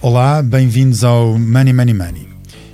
Olá, 0.00 0.40
bem-vindos 0.40 1.02
ao 1.02 1.36
Money 1.36 1.72
Money 1.72 1.92
Money. 1.92 2.28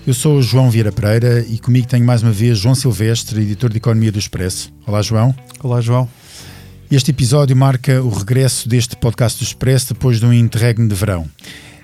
Eu 0.07 0.13
sou 0.13 0.37
o 0.37 0.43
João 0.43 0.71
Vieira 0.71 0.93
Pereira 0.93 1.41
e 1.41 1.59
comigo 1.59 1.87
tenho 1.87 2.05
mais 2.05 2.23
uma 2.23 2.31
vez 2.31 2.59
João 2.59 2.75
Silvestre, 2.75 3.41
editor 3.41 3.71
de 3.71 3.79
Economia 3.79 4.13
do 4.13 4.19
Expresso. 4.19 4.71
Olá, 4.87 5.01
João. 5.01 5.35
Olá, 5.63 5.81
João. 5.81 6.07
Este 6.91 7.13
episódio 7.13 7.57
marca 7.57 8.03
o 8.03 8.11
regresso 8.11 8.69
deste 8.69 8.95
podcast 8.95 9.39
do 9.39 9.47
Expresso 9.47 9.95
depois 9.95 10.21
de 10.21 10.27
um 10.27 10.35
interregno 10.35 10.87
de 10.87 10.95
verão. 10.95 11.27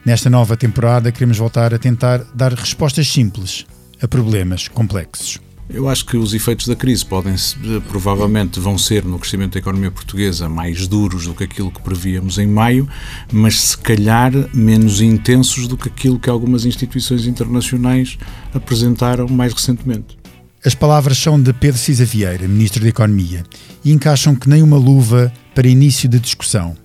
Nesta 0.04 0.28
nova 0.28 0.58
temporada, 0.58 1.10
queremos 1.10 1.38
voltar 1.38 1.72
a 1.72 1.78
tentar 1.78 2.18
dar 2.34 2.52
respostas 2.52 3.08
simples 3.08 3.64
a 4.02 4.06
problemas 4.06 4.68
complexos. 4.68 5.40
Eu 5.72 5.88
acho 5.88 6.04
que 6.04 6.16
os 6.16 6.34
efeitos 6.34 6.66
da 6.66 6.74
crise 6.74 7.06
podem 7.06 7.34
provavelmente 7.88 8.58
vão 8.58 8.76
ser 8.76 9.04
no 9.04 9.20
crescimento 9.20 9.52
da 9.52 9.60
economia 9.60 9.90
portuguesa 9.90 10.48
mais 10.48 10.88
duros 10.88 11.26
do 11.26 11.34
que 11.34 11.44
aquilo 11.44 11.70
que 11.70 11.80
prevíamos 11.80 12.38
em 12.38 12.46
maio, 12.46 12.88
mas 13.32 13.60
se 13.60 13.78
calhar 13.78 14.32
menos 14.52 15.00
intensos 15.00 15.68
do 15.68 15.76
que 15.76 15.88
aquilo 15.88 16.18
que 16.18 16.28
algumas 16.28 16.64
instituições 16.64 17.24
internacionais 17.24 18.18
apresentaram 18.52 19.28
mais 19.28 19.52
recentemente. 19.52 20.18
As 20.64 20.74
palavras 20.74 21.16
são 21.16 21.40
de 21.40 21.52
Pedro 21.52 21.78
Cisa 21.78 22.04
Vieira, 22.04 22.48
Ministro 22.48 22.82
da 22.82 22.88
Economia, 22.88 23.44
e 23.84 23.92
encaixam 23.92 24.34
que 24.34 24.48
nem 24.48 24.62
uma 24.62 24.76
luva 24.76 25.32
para 25.54 25.68
início 25.68 26.08
de 26.08 26.18
discussão. 26.18 26.76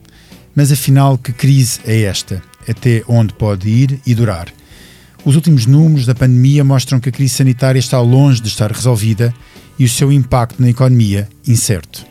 Mas 0.56 0.72
afinal, 0.72 1.18
que 1.18 1.34
crise 1.34 1.80
é 1.86 2.04
esta? 2.04 2.42
Até 2.70 3.04
onde 3.08 3.34
pode 3.34 3.68
ir 3.68 4.00
e 4.06 4.14
durar? 4.14 4.48
Os 5.26 5.36
últimos 5.36 5.66
números 5.66 6.06
da 6.06 6.14
pandemia 6.14 6.64
mostram 6.64 7.00
que 7.00 7.10
a 7.10 7.12
crise 7.12 7.34
sanitária 7.34 7.80
está 7.80 8.00
longe 8.00 8.40
de 8.40 8.48
estar 8.48 8.72
resolvida 8.72 9.34
e 9.78 9.84
o 9.84 9.90
seu 9.90 10.12
impacto 10.12 10.62
na 10.62 10.70
economia 10.70 11.28
incerto. 11.48 12.06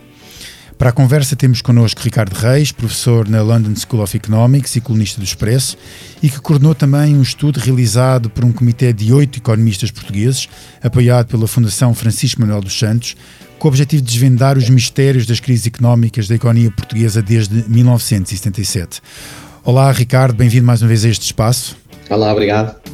Para 0.77 0.91
a 0.91 0.93
conversa 0.93 1.37
temos 1.37 1.63
connosco 1.63 2.03
Ricardo 2.03 2.35
Reis, 2.35 2.73
professor 2.73 3.29
na 3.29 3.41
London 3.41 3.73
School 3.77 4.03
of 4.03 4.17
Economics 4.17 4.75
e 4.75 4.81
colunista 4.81 5.21
do 5.21 5.25
Expresso, 5.25 5.79
e 6.21 6.29
que 6.29 6.41
coordenou 6.41 6.75
também 6.75 7.15
um 7.15 7.23
estudo 7.23 7.61
realizado 7.61 8.29
por 8.29 8.45
um 8.45 8.51
comitê 8.51 8.93
de 8.93 9.13
oito 9.13 9.39
economistas 9.39 9.93
portugueses, 9.93 10.49
apoiado 10.83 11.29
pela 11.29 11.47
Fundação 11.47 11.95
Francisco 11.95 12.41
Manuel 12.41 12.63
dos 12.63 12.77
Santos, 12.77 13.17
com 13.61 13.69
o 13.69 13.71
objetivo 13.71 14.03
de 14.03 14.11
desvendar 14.11 14.59
os 14.59 14.69
mistérios 14.69 15.25
das 15.25 15.39
crises 15.39 15.69
económicas 15.69 16.27
da 16.27 16.35
economia 16.35 16.71
portuguesa 16.73 17.23
desde 17.23 17.63
1977. 17.71 19.01
Olá, 19.63 19.93
Ricardo, 19.93 20.35
bem-vindo 20.35 20.67
mais 20.67 20.83
uma 20.83 20.89
vez 20.89 21.05
a 21.05 21.09
este 21.09 21.27
espaço. 21.27 21.77
Olá, 22.11 22.33
obrigado. 22.33 22.94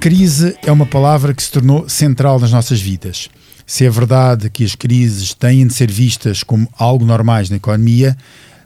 Crise 0.00 0.56
é 0.62 0.72
uma 0.72 0.86
palavra 0.86 1.34
que 1.34 1.42
se 1.42 1.50
tornou 1.50 1.86
central 1.86 2.40
nas 2.40 2.50
nossas 2.50 2.80
vidas. 2.80 3.28
Se 3.66 3.84
é 3.84 3.90
verdade 3.90 4.48
que 4.48 4.64
as 4.64 4.74
crises 4.74 5.34
têm 5.34 5.66
de 5.66 5.74
ser 5.74 5.90
vistas 5.90 6.42
como 6.42 6.66
algo 6.78 7.04
normais 7.04 7.50
na 7.50 7.56
economia, 7.56 8.16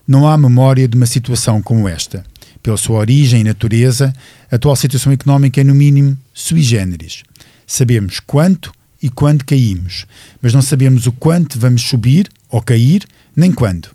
não 0.07 0.29
há 0.29 0.39
memória 0.39 0.87
de 0.87 0.97
uma 0.97 1.07
situação 1.07 1.61
como 1.61 1.89
esta. 1.89 2.25
Pela 2.63 2.77
sua 2.77 3.01
origem 3.01 3.41
e 3.41 3.45
natureza, 3.45 4.15
a 4.49 4.55
atual 4.55 4.77
situação 4.77 5.13
económica 5.13 5.61
é, 5.61 5.65
no 5.65 5.75
mínimo, 5.75 6.17
sui 6.33 6.63
generis. 6.63 7.25
Sabemos 7.67 8.21
quanto 8.21 8.73
e 9.03 9.11
quando 9.11 9.45
caímos, 9.45 10.07
mas 10.41 10.55
não 10.55 10.63
sabemos 10.63 11.09
o 11.09 11.13
quanto 11.13 11.59
vamos 11.59 11.83
subir 11.83 12.29
ou 12.49 12.63
cair, 12.63 13.05
nem 13.35 13.51
quando. 13.51 13.89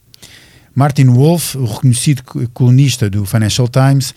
Martin 0.75 1.07
Wolf, 1.07 1.55
o 1.55 1.65
reconhecido 1.65 2.23
colunista 2.53 3.09
do 3.09 3.25
Financial 3.25 3.67
Times, 3.67 4.13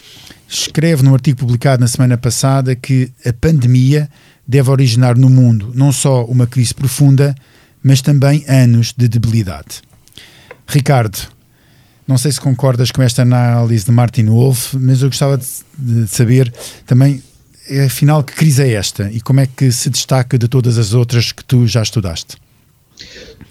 escreve 0.48 1.02
num 1.02 1.14
artigo 1.14 1.38
publicado 1.38 1.80
na 1.80 1.88
semana 1.88 2.16
passada 2.16 2.74
que 2.76 3.10
a 3.24 3.32
pandemia 3.32 4.08
deve 4.46 4.70
originar 4.70 5.16
no 5.16 5.30
mundo 5.30 5.72
não 5.74 5.92
só 5.92 6.24
uma 6.24 6.46
crise 6.46 6.74
profunda, 6.74 7.34
mas 7.82 8.00
também 8.00 8.44
anos 8.46 8.92
de 8.96 9.08
debilidade. 9.08 9.82
Ricardo, 10.66 11.18
não 12.06 12.18
sei 12.18 12.32
se 12.32 12.40
concordas 12.40 12.90
com 12.90 13.02
esta 13.02 13.22
análise 13.22 13.84
de 13.84 13.92
Martin 13.92 14.26
Wolf, 14.26 14.74
mas 14.74 15.02
eu 15.02 15.08
gostava 15.08 15.40
de 15.78 16.06
saber 16.08 16.52
também, 16.86 17.22
afinal, 17.86 18.22
que 18.22 18.34
crise 18.34 18.62
é 18.62 18.72
esta 18.72 19.10
e 19.10 19.20
como 19.20 19.40
é 19.40 19.46
que 19.46 19.70
se 19.72 19.88
destaca 19.88 20.36
de 20.36 20.48
todas 20.48 20.78
as 20.78 20.92
outras 20.92 21.32
que 21.32 21.44
tu 21.44 21.66
já 21.66 21.82
estudaste? 21.82 22.36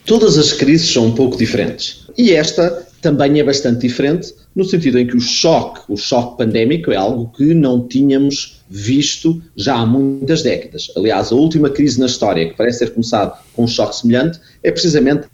Todas 0.06 0.38
as 0.38 0.54
crises 0.54 0.92
são 0.92 1.08
um 1.08 1.16
pouco 1.16 1.38
diferentes. 1.38 2.08
E 2.18 2.32
esta 2.32 2.88
também 3.02 3.40
é 3.40 3.44
bastante 3.44 3.82
diferente, 3.82 4.34
no 4.56 4.64
sentido 4.64 5.00
em 5.00 5.08
que 5.08 5.18
o 5.18 5.20
choque, 5.20 5.82
o 5.90 5.98
choque 5.98 6.38
pandémico, 6.38 6.92
é 6.92 6.96
algo 6.96 7.32
que 7.36 7.54
não 7.54 7.88
tínhamos 7.88 8.62
visto 8.70 9.42
já 9.56 9.76
há 9.76 9.86
muitas 9.86 10.44
décadas. 10.44 10.92
Aliás, 10.96 11.32
a 11.32 11.36
última 11.36 11.70
crise 11.70 12.00
na 12.00 12.06
história, 12.06 12.48
que 12.48 12.56
parece 12.56 12.80
ter 12.80 12.92
começado 12.92 13.38
com 13.54 13.64
um 13.64 13.68
choque 13.68 13.96
semelhante, 13.96 14.40
é 14.64 14.72
precisamente 14.72 15.28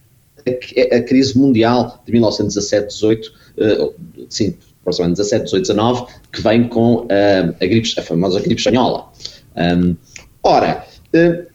a, 0.47 0.95
a 0.95 1.01
crise 1.01 1.37
mundial 1.37 2.01
de 2.05 2.13
1917-18, 2.13 3.27
uh, 3.57 3.93
sim, 4.29 4.55
aproximadamente 4.81 5.17
17, 5.17 5.43
18, 5.43 5.61
19, 5.63 6.05
que 6.31 6.41
vem 6.41 6.67
com 6.69 6.95
uh, 7.01 7.07
a, 7.59 7.65
gripe, 7.65 7.99
a 7.99 8.01
famosa 8.01 8.39
gripe 8.39 8.61
espanhola. 8.61 9.09
Um, 9.57 9.95
ora, 10.41 10.85
uh, 11.13 11.45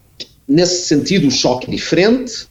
nesse 0.47 0.87
sentido, 0.87 1.29
o 1.29 1.31
choque 1.31 1.69
é 1.69 1.71
diferente, 1.71 2.47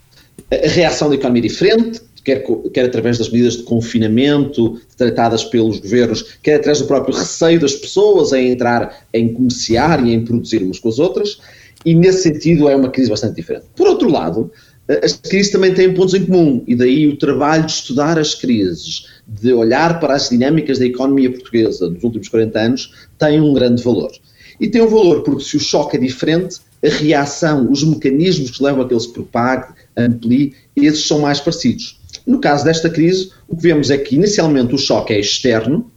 a 0.52 0.68
reação 0.68 1.10
da 1.10 1.16
economia 1.16 1.42
é 1.42 1.48
diferente, 1.48 2.02
quer, 2.24 2.44
quer 2.74 2.86
através 2.86 3.18
das 3.18 3.30
medidas 3.30 3.58
de 3.58 3.64
confinamento 3.64 4.80
tratadas 4.98 5.44
pelos 5.44 5.80
governos, 5.80 6.38
quer 6.42 6.56
através 6.56 6.80
do 6.80 6.88
próprio 6.88 7.16
receio 7.16 7.60
das 7.60 7.74
pessoas 7.74 8.32
em 8.34 8.52
entrar, 8.52 9.06
em 9.14 9.34
comerciar 9.34 10.06
e 10.06 10.14
em 10.14 10.24
produzir 10.24 10.64
umas 10.64 10.80
com 10.80 10.90
as 10.90 11.00
outras, 11.00 11.40
e 11.86 11.96
nesse 11.96 12.24
sentido 12.24 12.70
é 12.70 12.76
uma 12.76 12.90
crise 12.90 13.10
bastante 13.10 13.36
diferente. 13.36 13.66
Por 13.76 13.88
outro 13.88 14.10
lado, 14.10 14.52
as 15.04 15.14
crises 15.14 15.52
também 15.52 15.74
têm 15.74 15.94
pontos 15.94 16.14
em 16.14 16.26
comum, 16.26 16.64
e 16.68 16.76
daí 16.76 17.08
o 17.08 17.18
trabalho 17.18 17.66
de 17.66 17.72
estudar 17.72 18.20
as 18.20 18.36
crises, 18.36 19.08
de 19.28 19.54
olhar 19.54 20.00
para 20.00 20.16
as 20.16 20.30
dinâmicas 20.30 20.80
da 20.80 20.86
economia 20.86 21.32
portuguesa 21.32 21.90
dos 21.90 22.04
últimos 22.04 22.28
40 22.28 22.60
anos, 22.60 22.94
tem 23.18 23.40
um 23.40 23.54
grande 23.54 23.82
valor. 23.82 24.12
E 24.60 24.68
tem 24.68 24.82
um 24.82 24.88
valor 24.88 25.24
porque 25.24 25.44
se 25.44 25.58
o 25.58 25.60
choque 25.60 25.98
é 25.98 26.00
diferente, 26.00 26.58
a 26.84 26.90
reação, 26.90 27.72
os 27.72 27.84
mecanismos 27.84 28.52
que 28.52 28.64
levam 28.64 28.84
a 28.84 28.88
que 28.88 28.94
ele 28.94 29.00
se 29.00 29.14
propague, 29.14 29.74
amplie, 29.96 30.54
esses 30.76 31.08
são 31.08 31.20
mais 31.20 31.40
parecidos. 31.40 32.01
No 32.26 32.40
caso 32.40 32.64
desta 32.64 32.90
crise, 32.90 33.32
o 33.48 33.56
que 33.56 33.64
vemos 33.64 33.90
é 33.90 33.98
que 33.98 34.16
inicialmente 34.16 34.76
o 34.76 34.78
choque 34.78 35.14
é 35.14 35.20
externo. 35.20 35.90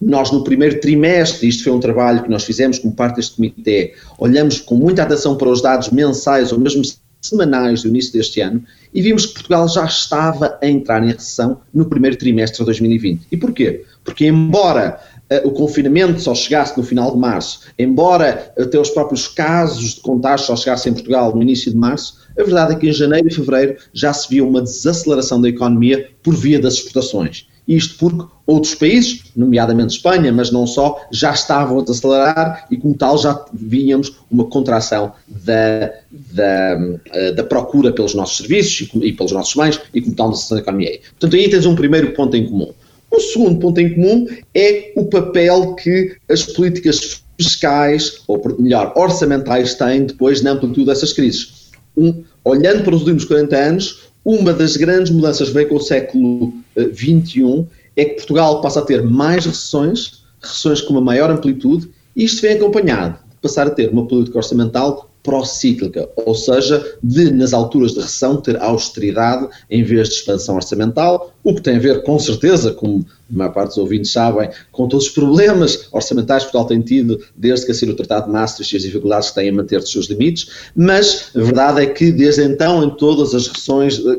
Nós, 0.00 0.30
no 0.30 0.44
primeiro 0.44 0.80
trimestre, 0.80 1.48
isto 1.48 1.64
foi 1.64 1.72
um 1.72 1.80
trabalho 1.80 2.22
que 2.22 2.30
nós 2.30 2.44
fizemos 2.44 2.78
como 2.78 2.94
parte 2.94 3.16
deste 3.16 3.36
comitê, 3.36 3.94
olhamos 4.18 4.60
com 4.60 4.74
muita 4.74 5.02
atenção 5.02 5.36
para 5.36 5.48
os 5.48 5.62
dados 5.62 5.90
mensais 5.90 6.52
ou 6.52 6.58
mesmo 6.58 6.82
semanais 7.24 7.82
do 7.82 7.88
início 7.88 8.12
deste 8.12 8.40
ano 8.40 8.62
e 8.92 9.00
vimos 9.00 9.26
que 9.26 9.34
Portugal 9.34 9.66
já 9.68 9.84
estava 9.86 10.58
a 10.62 10.66
entrar 10.66 11.02
em 11.02 11.12
recessão 11.12 11.60
no 11.72 11.86
primeiro 11.86 12.16
trimestre 12.16 12.58
de 12.58 12.66
2020. 12.66 13.26
E 13.32 13.36
porquê? 13.36 13.84
Porque, 14.04 14.26
embora 14.26 15.00
uh, 15.30 15.48
o 15.48 15.52
confinamento 15.52 16.20
só 16.20 16.34
chegasse 16.34 16.76
no 16.76 16.84
final 16.84 17.12
de 17.12 17.18
março, 17.18 17.60
embora 17.78 18.52
até 18.58 18.78
os 18.78 18.90
próprios 18.90 19.26
casos 19.26 19.94
de 19.94 20.00
contágio 20.00 20.46
só 20.46 20.56
chegassem 20.56 20.92
em 20.92 20.94
Portugal 20.94 21.34
no 21.34 21.42
início 21.42 21.72
de 21.72 21.78
março, 21.78 22.23
a 22.38 22.42
verdade 22.42 22.74
é 22.74 22.76
que 22.76 22.88
em 22.88 22.92
janeiro 22.92 23.28
e 23.28 23.34
fevereiro 23.34 23.76
já 23.92 24.12
se 24.12 24.28
viu 24.28 24.48
uma 24.48 24.62
desaceleração 24.62 25.40
da 25.40 25.48
economia 25.48 26.08
por 26.22 26.34
via 26.34 26.58
das 26.58 26.74
exportações. 26.74 27.46
Isto 27.66 27.96
porque 27.98 28.30
outros 28.46 28.74
países, 28.74 29.22
nomeadamente 29.34 29.96
Espanha, 29.96 30.30
mas 30.30 30.50
não 30.50 30.66
só, 30.66 31.00
já 31.10 31.32
estavam 31.32 31.78
a 31.78 31.82
desacelerar 31.82 32.66
e, 32.70 32.76
como 32.76 32.94
tal, 32.94 33.16
já 33.16 33.42
víamos 33.54 34.18
uma 34.30 34.44
contração 34.44 35.12
da, 35.26 35.92
da, 36.10 36.98
eh, 37.12 37.32
da 37.32 37.42
procura 37.42 37.90
pelos 37.90 38.14
nossos 38.14 38.36
serviços 38.36 38.90
e, 38.96 39.12
pelos 39.12 39.32
nossos 39.32 39.54
bens 39.54 39.80
e, 39.94 40.00
como 40.02 40.14
tal, 40.14 40.30
da 40.30 40.58
economia. 40.58 41.00
Portanto, 41.12 41.36
aí 41.36 41.48
tens 41.48 41.64
um 41.64 41.74
primeiro 41.74 42.12
ponto 42.12 42.36
em 42.36 42.46
comum. 42.46 42.70
O 43.10 43.20
segundo 43.20 43.58
ponto 43.58 43.80
em 43.80 43.94
comum 43.94 44.26
é 44.54 44.92
o 44.94 45.06
papel 45.06 45.74
que 45.74 46.16
as 46.28 46.42
políticas 46.42 47.22
fiscais, 47.38 48.22
ou 48.28 48.42
melhor, 48.58 48.92
orçamentais, 48.94 49.74
têm 49.74 50.04
depois 50.04 50.42
na 50.42 50.50
amplitude 50.50 50.86
dessas 50.86 51.14
crises 51.14 51.63
um, 51.96 52.22
olhando 52.44 52.82
para 52.82 52.94
os 52.94 53.02
últimos 53.02 53.24
40 53.24 53.56
anos, 53.56 54.02
uma 54.24 54.52
das 54.52 54.76
grandes 54.76 55.12
mudanças 55.12 55.50
que 55.50 55.66
com 55.66 55.76
o 55.76 55.80
século 55.80 56.52
XXI 56.76 57.42
uh, 57.42 57.68
é 57.96 58.04
que 58.04 58.14
Portugal 58.14 58.60
passa 58.60 58.80
a 58.80 58.84
ter 58.84 59.02
mais 59.02 59.44
recessões, 59.44 60.24
recessões 60.40 60.80
com 60.80 60.92
uma 60.92 61.00
maior 61.00 61.30
amplitude, 61.30 61.90
e 62.16 62.24
isto 62.24 62.42
vem 62.42 62.56
acompanhado 62.56 63.18
de 63.30 63.36
passar 63.40 63.66
a 63.66 63.70
ter 63.70 63.90
uma 63.90 64.06
política 64.06 64.38
orçamental 64.38 65.13
procíclica, 65.24 66.06
ou 66.14 66.34
seja, 66.34 66.96
de, 67.02 67.32
nas 67.32 67.54
alturas 67.54 67.92
de 67.92 68.00
recessão, 68.00 68.36
ter 68.36 68.60
austeridade 68.62 69.48
em 69.70 69.82
vez 69.82 70.08
de 70.10 70.16
expansão 70.16 70.54
orçamental, 70.54 71.32
o 71.42 71.54
que 71.54 71.62
tem 71.62 71.76
a 71.76 71.78
ver, 71.78 72.02
com 72.02 72.18
certeza, 72.18 72.72
como 72.72 73.04
a 73.32 73.36
maior 73.36 73.52
parte 73.52 73.68
dos 73.68 73.78
ouvintes 73.78 74.12
sabem, 74.12 74.50
com 74.70 74.86
todos 74.86 75.06
os 75.06 75.12
problemas 75.12 75.88
orçamentais 75.90 76.44
que 76.44 76.52
Portugal 76.52 76.68
tem 76.68 76.82
tido 76.82 77.18
desde 77.34 77.64
que 77.64 77.72
assina 77.72 77.92
o 77.92 77.96
Tratado 77.96 78.26
de 78.26 78.32
Maastricht 78.32 78.74
e 78.74 78.76
as 78.76 78.82
dificuldades 78.82 79.30
que 79.30 79.36
tem 79.36 79.48
a 79.48 79.52
manter 79.52 79.78
os 79.78 79.90
seus 79.90 80.06
limites, 80.06 80.50
mas 80.76 81.30
a 81.34 81.40
verdade 81.40 81.80
é 81.80 81.86
que 81.86 82.12
desde 82.12 82.44
então, 82.44 82.84
em 82.84 82.90
todas 82.90 83.34
as 83.34 83.48
recessões, 83.48 83.98
eh, 84.06 84.18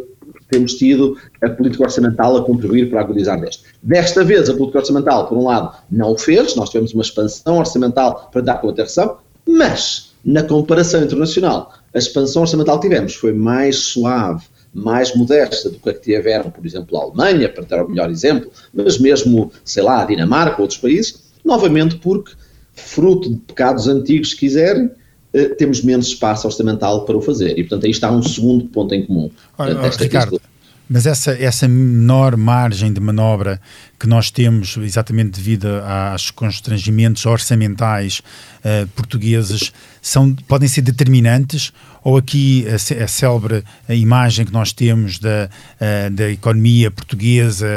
temos 0.49 0.73
tido 0.73 1.17
a 1.43 1.49
política 1.49 1.83
orçamental 1.83 2.35
a 2.35 2.43
contribuir 2.43 2.89
para 2.89 3.01
agudizar 3.01 3.39
deste. 3.39 3.63
Desta 3.81 4.23
vez, 4.23 4.49
a 4.49 4.53
política 4.53 4.79
orçamental, 4.79 5.27
por 5.27 5.37
um 5.37 5.43
lado, 5.43 5.77
não 5.91 6.13
o 6.13 6.17
fez, 6.17 6.55
nós 6.55 6.69
tivemos 6.69 6.93
uma 6.93 7.03
expansão 7.03 7.59
orçamental 7.59 8.29
para 8.31 8.41
dar 8.41 8.55
conta 8.55 8.77
da 8.77 8.83
recessão, 8.83 9.17
mas 9.47 10.14
na 10.25 10.43
comparação 10.43 11.03
internacional, 11.03 11.73
a 11.93 11.97
expansão 11.97 12.41
orçamental 12.41 12.79
que 12.79 12.87
tivemos 12.87 13.13
foi 13.13 13.31
mais 13.31 13.77
suave 13.77 14.43
mais 14.75 15.15
modesta 15.15 15.69
do 15.69 15.79
que 15.79 15.89
a 15.89 15.93
que 15.93 16.01
tiveram, 16.01 16.51
por 16.51 16.65
exemplo, 16.65 16.97
a 16.97 17.03
Alemanha, 17.03 17.47
para 17.47 17.63
ter 17.63 17.81
o 17.81 17.87
melhor 17.87 18.11
exemplo, 18.11 18.51
mas 18.73 18.99
mesmo, 18.99 19.49
sei 19.63 19.81
lá, 19.81 20.01
a 20.01 20.05
Dinamarca, 20.05 20.61
outros 20.61 20.77
países, 20.77 21.23
novamente 21.45 21.95
porque, 21.95 22.33
fruto 22.73 23.29
de 23.29 23.37
pecados 23.37 23.87
antigos, 23.87 24.31
se 24.31 24.35
quiserem, 24.35 24.91
eh, 25.33 25.45
temos 25.49 25.81
menos 25.81 26.07
espaço 26.07 26.45
orçamental 26.45 27.05
para 27.05 27.15
o 27.15 27.21
fazer. 27.21 27.57
E, 27.57 27.63
portanto, 27.63 27.85
aí 27.85 27.91
está 27.91 28.11
um 28.11 28.21
segundo 28.21 28.65
ponto 28.65 28.93
em 28.93 29.05
comum. 29.05 29.31
Olha, 29.57 29.79
Ricardo, 29.97 30.41
mas 30.89 31.05
essa, 31.05 31.31
essa 31.31 31.67
menor 31.67 32.37
margem 32.37 32.93
de 32.93 32.99
manobra 32.99 33.59
que 33.99 34.07
nós 34.07 34.29
temos, 34.29 34.77
exatamente 34.77 35.31
devido 35.31 35.67
aos 35.83 36.29
constrangimentos 36.29 37.25
orçamentais 37.25 38.19
uh, 38.19 38.87
portugueses, 38.89 39.71
são, 40.01 40.33
podem 40.47 40.67
ser 40.67 40.81
determinantes? 40.81 41.71
Ou 42.03 42.17
aqui 42.17 42.65
a, 42.69 43.03
a 43.03 43.07
célebre 43.07 43.63
a 43.89 43.93
imagem 43.95 44.45
que 44.45 44.53
nós 44.53 44.71
temos 44.71 45.17
da, 45.17 45.49
uh, 45.49 46.11
da 46.11 46.29
economia 46.29 46.91
portuguesa 46.91 47.67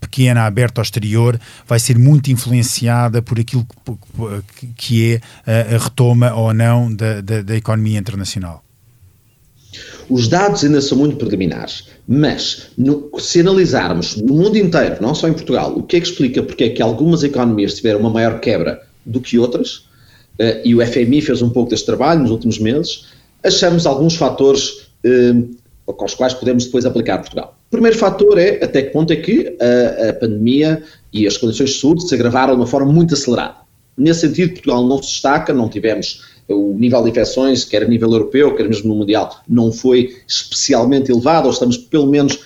pequena, 0.00 0.46
aberta 0.46 0.80
ao 0.80 0.84
exterior, 0.84 1.38
vai 1.68 1.78
ser 1.78 1.98
muito 1.98 2.30
influenciada 2.30 3.20
por 3.20 3.38
aquilo 3.38 3.66
que, 4.56 4.66
que 4.68 5.20
é 5.46 5.74
a, 5.74 5.78
retoma 5.78 6.32
ou 6.32 6.54
não 6.54 6.94
da, 6.94 7.20
da, 7.20 7.42
da 7.42 7.56
economia 7.56 7.98
internacional? 7.98 8.64
Os 10.08 10.28
dados 10.28 10.64
ainda 10.64 10.80
são 10.80 10.98
muito 10.98 11.16
preliminares, 11.16 11.84
mas 12.06 12.68
no, 12.76 13.10
se 13.18 13.40
analisarmos 13.40 14.16
no 14.16 14.34
mundo 14.34 14.56
inteiro, 14.56 14.96
não 15.00 15.14
só 15.14 15.28
em 15.28 15.32
Portugal, 15.32 15.74
o 15.76 15.82
que 15.82 15.96
é 15.96 16.00
que 16.00 16.06
explica 16.06 16.42
porque 16.42 16.64
é 16.64 16.68
que 16.70 16.82
algumas 16.82 17.22
economias 17.22 17.74
tiveram 17.74 18.00
uma 18.00 18.10
maior 18.10 18.40
quebra 18.40 18.82
do 19.04 19.20
que 19.20 19.38
outras, 19.38 19.76
uh, 20.38 20.60
e 20.64 20.74
o 20.74 20.86
FMI 20.86 21.20
fez 21.20 21.42
um 21.42 21.50
pouco 21.50 21.70
deste 21.70 21.86
trabalho 21.86 22.20
nos 22.20 22.30
últimos 22.30 22.58
meses, 22.58 23.06
achamos 23.42 23.86
alguns 23.86 24.16
fatores 24.16 24.88
uh, 25.04 25.54
aos 25.86 26.14
quais 26.14 26.34
podemos 26.34 26.64
depois 26.66 26.86
aplicar 26.86 27.18
Portugal. 27.18 27.56
O 27.68 27.70
primeiro 27.70 27.98
fator 27.98 28.38
é 28.38 28.62
até 28.62 28.82
que 28.82 28.90
ponto 28.90 29.12
é 29.12 29.16
que 29.16 29.56
a, 29.60 30.10
a 30.10 30.12
pandemia 30.14 30.82
e 31.12 31.26
as 31.26 31.36
condições 31.36 31.70
de 31.70 31.80
saúde 31.80 32.08
se 32.08 32.14
agravaram 32.14 32.54
de 32.54 32.60
uma 32.60 32.66
forma 32.66 32.92
muito 32.92 33.14
acelerada. 33.14 33.56
Nesse 33.96 34.20
sentido, 34.20 34.54
Portugal 34.54 34.86
não 34.86 35.02
se 35.02 35.10
destaca, 35.10 35.52
não 35.52 35.68
tivemos 35.68 36.33
o 36.48 36.74
nível 36.78 37.02
de 37.02 37.10
infecções, 37.10 37.64
quer 37.64 37.82
a 37.82 37.88
nível 37.88 38.12
europeu, 38.12 38.54
quer 38.54 38.68
mesmo 38.68 38.88
no 38.88 38.96
Mundial, 38.96 39.40
não 39.48 39.72
foi 39.72 40.16
especialmente 40.28 41.10
elevado, 41.10 41.46
ou 41.46 41.52
estamos 41.52 41.76
pelo 41.76 42.06
menos 42.06 42.38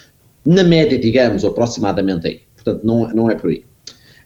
na 0.44 0.62
média, 0.62 0.98
digamos, 0.98 1.44
aproximadamente 1.44 2.26
aí. 2.26 2.40
Portanto, 2.54 2.84
não, 2.84 3.08
não 3.08 3.30
é 3.30 3.34
por 3.34 3.50
aí. 3.50 3.64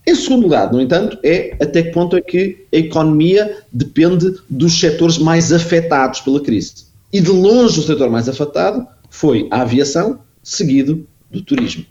Em 0.07 0.15
segundo 0.15 0.43
lugar, 0.43 0.73
no 0.73 0.81
entanto, 0.81 1.17
é 1.23 1.57
até 1.61 1.83
que 1.83 1.91
ponto 1.93 2.17
é 2.17 2.21
que 2.21 2.67
a 2.73 2.77
economia 2.77 3.59
depende 3.73 4.35
dos 4.51 4.79
setores 4.79 5.17
mais 5.17 5.53
afetados 5.53 6.21
pela 6.21 6.41
crise. 6.41 6.87
E 7.13 7.21
de 7.21 7.31
longe 7.31 7.79
o 7.79 7.83
setor 7.83 8.11
mais 8.11 8.29
afetado 8.29 8.87
foi 9.09 9.47
a 9.51 9.63
aviação, 9.63 10.19
seguido 10.43 11.07
do 11.31 11.41
turismo. 11.43 11.85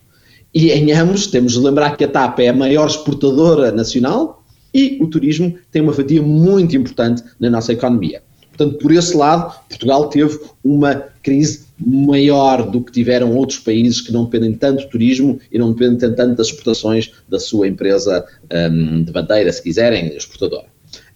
E 0.53 0.71
em 0.71 0.91
ambos, 0.91 1.27
temos 1.27 1.53
de 1.53 1.59
lembrar 1.59 1.95
que 1.95 2.03
a 2.03 2.07
TAP 2.07 2.39
é 2.39 2.49
a 2.49 2.53
maior 2.53 2.87
exportadora 2.87 3.71
nacional, 3.71 4.40
e 4.73 4.97
o 5.01 5.07
turismo 5.07 5.55
tem 5.71 5.81
uma 5.81 5.93
fatia 5.93 6.21
muito 6.21 6.75
importante 6.75 7.23
na 7.39 7.49
nossa 7.49 7.73
economia. 7.73 8.21
Portanto, 8.49 8.77
por 8.79 8.91
esse 8.91 9.15
lado, 9.15 9.53
Portugal 9.69 10.09
teve 10.09 10.39
uma 10.63 10.95
crise 11.23 11.61
maior 11.79 12.69
do 12.69 12.81
que 12.81 12.91
tiveram 12.91 13.35
outros 13.35 13.59
países 13.59 14.01
que 14.01 14.11
não 14.11 14.25
dependem 14.25 14.53
tanto 14.53 14.83
do 14.83 14.89
turismo 14.89 15.39
e 15.51 15.57
não 15.57 15.71
dependem 15.71 16.13
tanto 16.13 16.35
das 16.35 16.47
exportações 16.47 17.11
da 17.27 17.39
sua 17.39 17.67
empresa 17.67 18.25
um, 18.51 19.03
de 19.03 19.11
bandeira, 19.11 19.51
se 19.51 19.63
quiserem, 19.63 20.15
exportadora. 20.15 20.65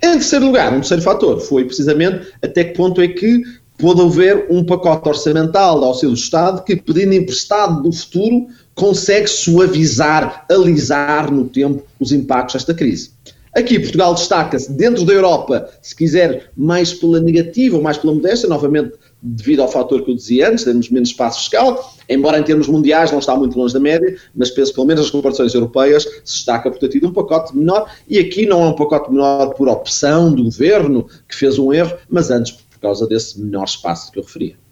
Em 0.02 0.14
terceiro 0.14 0.46
lugar, 0.46 0.72
um 0.72 0.78
terceiro 0.78 1.04
fator 1.04 1.40
foi 1.40 1.66
precisamente 1.66 2.28
até 2.42 2.64
que 2.64 2.74
ponto 2.76 3.02
é 3.02 3.08
que 3.08 3.44
pode 3.78 4.02
haver 4.02 4.48
um 4.50 4.64
pacote 4.64 5.08
orçamental 5.08 5.84
ao 5.84 5.94
seu 5.94 6.14
Estado 6.14 6.64
que, 6.64 6.76
pedindo 6.76 7.14
emprestado 7.14 7.84
do 7.84 7.92
futuro, 7.92 8.48
consegue 8.74 9.28
suavizar, 9.28 10.46
alisar 10.50 11.32
no 11.32 11.46
tempo 11.46 11.84
os 12.00 12.12
impactos 12.12 12.56
desta 12.56 12.74
crise. 12.74 13.12
Aqui 13.56 13.80
Portugal 13.80 14.14
destaca-se 14.14 14.70
dentro 14.74 15.06
da 15.06 15.14
Europa, 15.14 15.70
se 15.82 15.96
quiser, 15.96 16.52
mais 16.58 16.94
pela 16.94 17.22
negativa 17.22 17.78
ou 17.78 17.82
mais 17.82 17.98
pela 17.98 18.14
modesta, 18.14 18.50
novamente 18.50 18.92
devido 19.24 19.62
ao 19.62 19.72
fator 19.72 20.04
que 20.04 20.12
eu 20.12 20.16
dizia 20.16 20.50
antes, 20.50 20.66
temos 20.66 20.90
menos 20.90 21.08
espaço 21.08 21.40
fiscal, 21.40 21.96
embora 22.10 22.38
em 22.38 22.44
termos 22.44 22.68
mundiais 22.68 23.14
não 23.14 23.20
está 23.20 23.34
muito 23.34 23.58
longe 23.58 23.74
da 23.74 23.80
média, 23.80 24.18
mas 24.36 24.52
penso 24.52 24.72
que 24.72 24.76
pelo 24.76 24.88
menos 24.88 25.06
as 25.06 25.10
comparações 25.10 25.54
europeias 25.54 26.04
se 26.04 26.36
destaca 26.36 26.70
por 26.70 26.78
ter 26.78 26.90
tido 26.90 27.08
um 27.08 27.14
pacote 27.14 27.56
menor, 27.56 27.90
e 28.10 28.20
aqui 28.20 28.46
não 28.46 28.62
é 28.62 28.68
um 28.68 28.76
pacote 28.76 29.10
menor 29.10 29.54
por 29.54 29.70
opção 29.70 30.36
do 30.36 30.44
governo 30.44 31.08
que 31.26 31.36
fez 31.36 31.58
um 31.58 31.72
erro, 31.72 31.98
mas 32.10 32.30
antes 32.30 32.52
por 32.52 32.80
causa 32.82 33.08
desse 33.08 33.40
menor 33.40 33.64
espaço 33.64 34.12
que 34.12 34.20
eu 34.20 34.24
referia. 34.24 34.65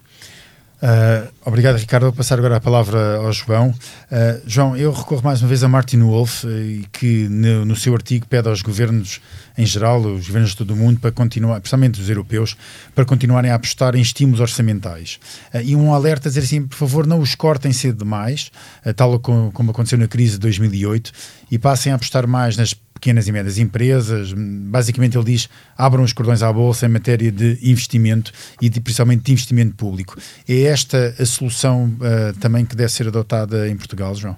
Uh, 0.83 1.31
obrigado, 1.45 1.77
Ricardo. 1.77 2.03
Vou 2.03 2.11
passar 2.11 2.37
agora 2.37 2.57
a 2.57 2.59
palavra 2.59 3.15
ao 3.15 3.31
João. 3.31 3.69
Uh, 3.69 4.41
João, 4.45 4.75
eu 4.75 4.91
recorro 4.91 5.21
mais 5.23 5.41
uma 5.41 5.47
vez 5.47 5.63
a 5.63 5.69
Martin 5.69 5.99
Wolf, 5.99 6.43
uh, 6.43 6.47
que 6.91 7.29
no, 7.29 7.63
no, 7.63 7.73
seu 7.73 7.93
artigo 7.93 8.27
pede 8.27 8.49
aos 8.49 8.61
governos 8.61 9.21
em 9.57 9.65
geral, 9.65 10.01
os 10.01 10.27
governos 10.27 10.49
de 10.49 10.57
todo 10.57 10.73
o 10.73 10.75
mundo, 10.75 10.99
para 10.99 11.09
continuar, 11.09 11.61
principalmente 11.61 12.01
os 12.01 12.09
europeus, 12.09 12.57
para 12.93 13.05
continuarem 13.05 13.49
a 13.49 13.55
apostar 13.55 13.95
em 13.95 14.01
estímulos 14.01 14.41
orçamentais. 14.41 15.19
e 15.63 15.73
um 15.73 15.93
alerta 15.93 16.27
a 16.27 16.29
dizer 16.29 16.41
assim, 16.41 16.67
por 16.67 16.75
favor, 16.75 17.07
não 17.07 17.19
os 17.19 17.33
cortem 17.33 17.71
cedo 17.71 17.99
demais, 17.99 18.51
tal 18.95 19.19
como, 19.19 19.51
como 19.51 19.71
aconteceu 19.71 19.97
na 19.97 20.07
crise 20.07 20.33
de 20.33 20.39
2008, 20.39 21.11
e 21.51 21.59
passem 21.59 21.91
a 21.91 21.95
apostar 21.95 22.27
mais 22.27 22.57
nas 22.57 22.73
pequenas 23.03 23.27
e 23.27 23.31
médias 23.33 23.57
empresas. 23.57 24.33
Basicamente, 24.33 25.17
ele 25.17 25.25
diz: 25.25 25.49
abram 25.77 26.03
os 26.03 26.13
cordões 26.13 26.41
à 26.41 26.51
bolsa 26.53 26.85
em 26.85 26.89
matéria 26.89 27.29
de 27.29 27.59
investimento 27.61 28.31
e 28.61 28.69
de, 28.69 28.79
principalmente 28.79 29.23
de 29.23 29.33
investimento 29.33 29.75
público. 29.75 30.17
É 30.47 30.61
esta 30.63 31.13
a 31.19 31.25
solução 31.25 31.85
uh, 31.85 32.39
também 32.39 32.65
que 32.65 32.75
deve 32.75 32.91
ser 32.91 33.07
adotada 33.07 33.67
em 33.67 33.75
Portugal, 33.75 34.15
João? 34.15 34.37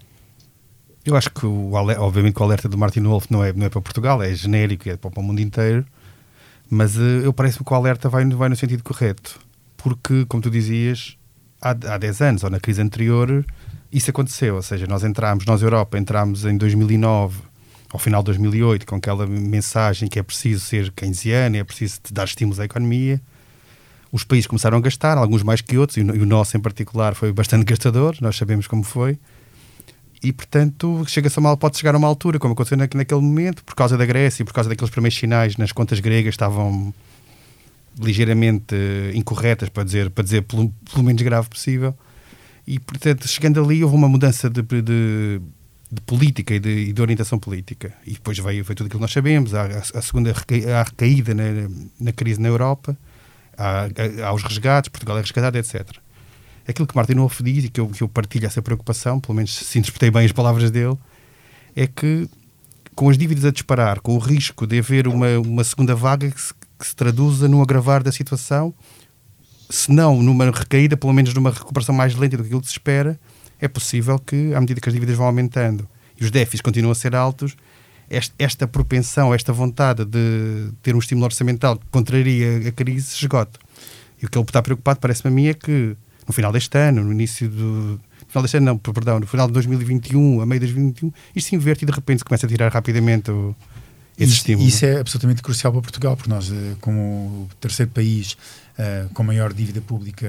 Eu 1.06 1.16
acho 1.16 1.30
que, 1.30 1.46
o, 1.46 1.74
obviamente, 1.74 2.40
o 2.40 2.44
alerta 2.44 2.68
do 2.68 2.76
Martin 2.76 3.02
Wolf 3.02 3.28
não 3.30 3.44
é, 3.44 3.54
não 3.54 3.68
é 3.68 3.70
para 3.70 3.80
Portugal, 3.80 4.24
é 4.24 4.34
genérico, 4.34 4.90
é 4.90 4.98
para 4.98 5.20
o 5.20 5.24
mundo 5.24 5.40
inteiro, 5.40 5.86
mas 6.68 6.98
uh, 6.98 7.22
eu 7.24 7.32
parece-me 7.32 7.64
que 7.64 7.72
o 7.72 7.76
alerta 7.76 8.10
vai, 8.10 8.26
vai 8.26 8.50
no 8.50 8.56
sentido 8.56 8.84
correto. 8.84 9.40
Porque, 9.78 10.26
como 10.26 10.42
tu 10.42 10.50
dizias, 10.50 11.16
há, 11.62 11.70
há 11.70 11.98
10 12.00 12.22
anos, 12.22 12.44
ou 12.44 12.50
na 12.50 12.60
crise 12.60 12.82
anterior, 12.82 13.46
isso 13.92 14.10
aconteceu. 14.10 14.56
Ou 14.56 14.64
seja, 14.64 14.88
nós 14.88 15.04
entramos, 15.04 15.46
nós, 15.46 15.62
Europa, 15.62 16.00
entramos 16.00 16.44
em 16.44 16.58
2009 16.58 17.55
ao 17.92 18.00
final 18.00 18.22
de 18.22 18.26
2008, 18.28 18.86
com 18.86 18.96
aquela 18.96 19.26
mensagem 19.28 20.08
que 20.08 20.20
é 20.20 20.24
preciso 20.24 20.66
ser 20.66 20.92
keynesiano, 20.92 21.58
é 21.58 21.64
preciso 21.64 22.00
dar 22.12 22.26
estímulos 22.26 22.60
à 22.60 22.66
economia. 22.66 23.22
Os 24.12 24.24
países 24.24 24.48
começaram 24.48 24.78
a 24.78 24.82
gastar, 24.82 25.18
alguns 25.18 25.44
mais 25.44 25.62
que 25.62 25.78
outros, 25.78 25.98
e 25.98 26.02
o 26.02 26.26
nosso 26.26 26.56
em 26.58 26.60
particular 26.60 27.16
foi 27.16 27.32
bastante 27.32 27.64
gastador, 27.66 28.16
nós 28.22 28.36
sabemos 28.36 28.68
como 28.68 28.84
foi. 28.84 29.18
E, 30.24 30.32
portanto, 30.32 31.04
chega-se 31.08 31.40
mal, 31.40 31.56
pode 31.56 31.78
chegar 31.78 31.94
a 31.94 31.98
uma 31.98 32.08
altura, 32.08 32.40
como 32.40 32.54
aconteceu 32.54 32.78
naquele 32.78 33.22
momento, 33.22 33.64
por 33.64 33.76
causa 33.76 33.98
da 33.98 34.06
Grécia 34.06 34.42
e 34.42 34.46
por 34.46 34.54
causa 34.54 34.70
daqueles 34.70 34.90
primeiros 34.90 35.18
sinais 35.18 35.56
nas 35.58 35.72
contas 35.72 36.00
gregas 36.00 36.34
estavam 36.34 36.94
ligeiramente 38.00 38.76
incorretas, 39.14 39.70
para 39.70 39.84
dizer, 39.84 40.10
para 40.10 40.24
dizer 40.24 40.42
pelo, 40.44 40.70
pelo 40.92 41.04
menos 41.04 41.22
grave 41.22 41.48
possível. 41.48 41.96
E, 42.66 42.80
portanto, 42.80 43.28
chegando 43.28 43.64
ali, 43.64 43.84
houve 43.84 43.96
uma 43.96 44.10
mudança 44.10 44.50
de, 44.50 44.62
de 44.64 45.42
de 45.92 46.02
política 46.02 46.54
e 46.54 46.60
de, 46.60 46.70
e 46.70 46.94
de, 46.94 47.02
orientação 47.02 47.38
política. 47.38 47.94
E 48.06 48.14
depois 48.14 48.38
veio, 48.38 48.64
veio 48.64 48.76
tudo 48.76 48.88
aquilo 48.88 49.00
que 49.00 49.02
nós 49.02 49.14
sabemos, 49.14 49.54
a, 49.54 49.66
a 49.66 50.02
segunda 50.02 50.32
a 50.32 50.84
recaída 50.84 51.34
na, 51.34 51.44
na, 52.00 52.12
crise 52.12 52.40
na 52.40 52.48
Europa, 52.48 52.98
há, 53.58 53.88
aos 54.28 54.44
resgates, 54.44 54.90
Portugal 54.90 55.18
é 55.18 55.22
resgatado, 55.22 55.58
etc. 55.58 55.98
Aquilo 56.68 56.88
que 56.88 56.96
Martin 56.96 57.16
Wolff 57.16 57.44
diz, 57.44 57.66
e 57.66 57.70
que 57.70 57.80
eu, 57.80 57.88
que 57.90 58.02
eu 58.02 58.10
partilho 58.10 58.48
essa 58.48 58.62
preocupação, 58.62 59.20
pelo 59.20 59.36
menos 59.36 59.54
se 59.54 59.78
interpretei 59.78 60.10
bem 60.10 60.26
as 60.26 60.32
palavras 60.32 60.72
dele, 60.72 60.98
é 61.76 61.86
que 61.86 62.28
com 62.96 63.10
as 63.10 63.18
dívidas 63.18 63.46
a 63.46 63.52
disparar, 63.52 64.00
com 64.00 64.16
o 64.16 64.18
risco 64.18 64.66
de 64.66 64.80
haver 64.80 65.08
uma, 65.08 65.38
uma 65.40 65.64
segunda 65.64 65.94
vaga 65.94 66.32
que 66.32 66.42
se, 66.42 66.54
que 66.80 66.88
se 66.88 66.96
traduza 66.96 67.48
num 67.48 67.62
agravar 67.62 68.02
da 68.02 68.12
situação, 68.12 68.74
se 69.70 69.92
não 69.92 70.22
numa 70.22 70.46
recaída, 70.46 70.96
pelo 70.96 71.14
menos 71.14 71.34
numa 71.34 71.52
recuperação 71.52 71.94
mais 71.94 72.16
lenta 72.16 72.38
do 72.38 72.44
que 72.44 72.48
aquilo 72.48 72.62
que 72.62 72.68
se 72.68 72.74
espera, 72.74 73.20
é 73.66 73.68
possível 73.68 74.20
que, 74.20 74.54
à 74.54 74.62
medida 74.62 74.80
que 74.80 74.90
as 74.90 74.94
dívidas 74.94 75.16
vão 75.16 75.26
aumentando 75.26 75.88
e 76.20 76.24
os 76.24 76.32
déficits 76.32 76.62
continuam 76.62 76.92
a 76.92 76.96
ser 76.96 77.16
altos, 77.16 77.56
esta 78.38 78.68
propensão, 78.68 79.34
esta 79.34 79.52
vontade 79.52 80.06
de 80.06 80.72
ter 80.84 80.96
um 80.96 81.00
estímulo 81.00 81.26
orçamental 81.26 81.78
que 81.78 81.86
contraria 81.92 82.68
a 82.68 82.72
crise 82.72 83.08
se 83.08 83.16
esgota. 83.24 83.60
E 84.22 84.26
o 84.26 84.30
que 84.30 84.38
ele 84.38 84.46
está 84.46 84.62
preocupado, 84.62 85.00
parece-me 85.00 85.32
a 85.32 85.36
mim, 85.36 85.48
é 85.48 85.54
que 85.54 85.96
no 86.28 86.34
final 86.34 86.52
deste 86.52 86.78
ano, 86.78 87.04
no 87.04 87.12
início 87.12 87.50
do. 87.50 88.00
No 88.22 88.28
final 88.28 88.44
deste 88.44 88.58
ano, 88.58 88.66
não, 88.66 88.78
perdão, 88.78 89.20
no 89.20 89.28
final 89.28 89.48
de 89.48 89.54
2021, 89.54 90.42
a 90.42 90.46
meio 90.46 90.60
de 90.60 90.68
2021, 90.68 91.12
isto 91.36 91.50
se 91.50 91.56
inverte 91.56 91.84
e 91.84 91.86
de 91.86 91.92
repente 91.92 92.20
se 92.20 92.26
começa 92.26 92.46
a 92.46 92.50
tirar 92.50 92.72
rapidamente 92.72 93.32
o, 93.32 93.56
esse 94.18 94.32
isso, 94.32 94.34
estímulo. 94.38 94.68
Isso 94.68 94.86
é 94.86 95.00
absolutamente 95.00 95.42
crucial 95.42 95.72
para 95.72 95.82
Portugal, 95.82 96.16
porque 96.16 96.30
nós, 96.30 96.52
eh, 96.52 96.76
como 96.82 97.00
o 97.02 97.50
terceiro 97.60 97.92
país 97.92 98.38
uh, 98.78 99.10
com 99.14 99.24
maior 99.24 99.54
dívida 99.54 99.82
pública 99.82 100.28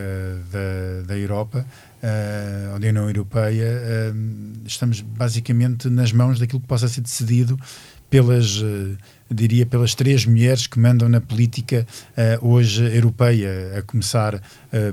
da, 0.51 1.07
da 1.07 1.19
Europa, 1.19 1.67
uh, 2.03 2.75
ou 2.75 2.79
da 2.79 2.89
União 2.89 3.09
Europeia, 3.09 3.67
uh, 4.13 4.67
estamos 4.67 5.01
basicamente 5.01 5.89
nas 5.89 6.13
mãos 6.13 6.39
daquilo 6.39 6.61
que 6.61 6.67
possa 6.67 6.89
ser 6.89 7.01
decidido 7.01 7.59
pelas 8.09 8.63
diria, 9.31 9.67
pelas 9.67 9.95
três 9.95 10.25
mulheres 10.25 10.67
que 10.67 10.79
mandam 10.79 11.09
na 11.09 11.21
política 11.21 11.87
uh, 12.41 12.49
hoje 12.49 12.83
europeia, 12.95 13.79
a 13.79 13.83
começar 13.83 14.35
uh, 14.35 14.41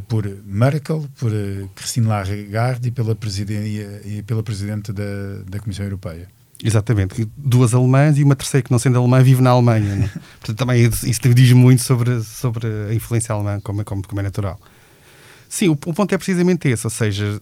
por 0.08 0.26
Merkel, 0.46 1.08
por 1.18 1.32
uh, 1.32 1.70
Christine 1.76 2.08
Lagarde 2.08 2.88
e 2.88 2.92
pela, 2.92 3.18
e 4.06 4.24
pela 4.24 4.44
Presidente 4.44 4.92
da, 4.92 5.04
da 5.48 5.60
Comissão 5.60 5.86
Europeia. 5.86 6.28
Exatamente, 6.66 7.28
duas 7.36 7.74
alemãs 7.74 8.18
e 8.18 8.24
uma 8.24 8.38
terceira 8.38 8.64
que 8.64 8.72
não 8.72 8.80
sendo 8.80 8.98
alemã 8.98 9.22
vive 9.22 9.42
na 9.42 9.50
Alemanha. 9.50 9.96
Né? 9.98 10.10
Portanto, 10.40 10.58
também 10.58 10.82
isso 10.82 11.34
diz 11.34 11.52
muito 11.52 11.84
sobre, 11.84 12.24
sobre 12.24 12.66
a 12.90 12.94
influência 12.94 13.36
alemã, 13.36 13.60
como, 13.60 13.84
como, 13.84 14.08
como 14.08 14.22
é 14.22 14.24
natural. 14.24 14.58
Sim, 15.50 15.68
o, 15.68 15.74
o, 15.74 15.94
ponto 15.94 16.16
é 16.16 16.18
precisamente 16.18 16.70
esse, 16.70 16.88
ou 16.88 16.90
seja, 16.90 17.42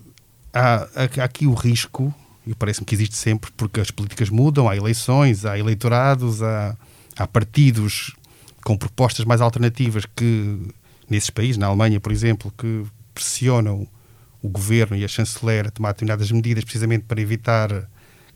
há, 0.51 0.87
há 0.95 1.23
aqui 1.23 1.45
o 1.45 1.53
risco 1.53 2.11
e 2.47 2.55
parece-me 2.55 2.85
que 2.85 2.95
existe 2.95 3.15
sempre, 3.15 3.51
porque 3.55 3.79
as 3.79 3.91
políticas 3.91 4.29
mudam, 4.31 4.67
há 4.67 4.75
eleições, 4.75 5.45
há 5.45 5.55
eleitorados, 5.55 6.41
há, 6.41 6.75
há 7.15 7.27
partidos 7.27 8.15
com 8.63 8.75
propostas 8.75 9.23
mais 9.23 9.39
alternativas 9.39 10.03
que, 10.15 10.59
nesses 11.07 11.29
países, 11.29 11.57
na 11.57 11.67
Alemanha, 11.67 11.99
por 11.99 12.11
exemplo, 12.11 12.51
que 12.57 12.83
pressionam 13.13 13.87
o 14.41 14.49
governo 14.49 14.97
e 14.97 15.05
a 15.05 15.07
chanceler 15.07 15.67
a 15.67 15.71
tomar 15.71 15.91
determinadas 15.91 16.31
medidas 16.31 16.63
precisamente 16.63 17.05
para 17.07 17.21
evitar 17.21 17.87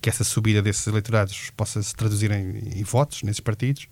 que 0.06 0.10
essa 0.10 0.24
subida 0.24 0.62
desses 0.62 0.86
eleitorados 0.86 1.50
possa 1.58 1.82
se 1.82 1.96
traduzir 1.96 2.30
em, 2.30 2.80
em 2.80 2.84
votos 2.84 3.24
nesses 3.24 3.40
partidos. 3.40 3.88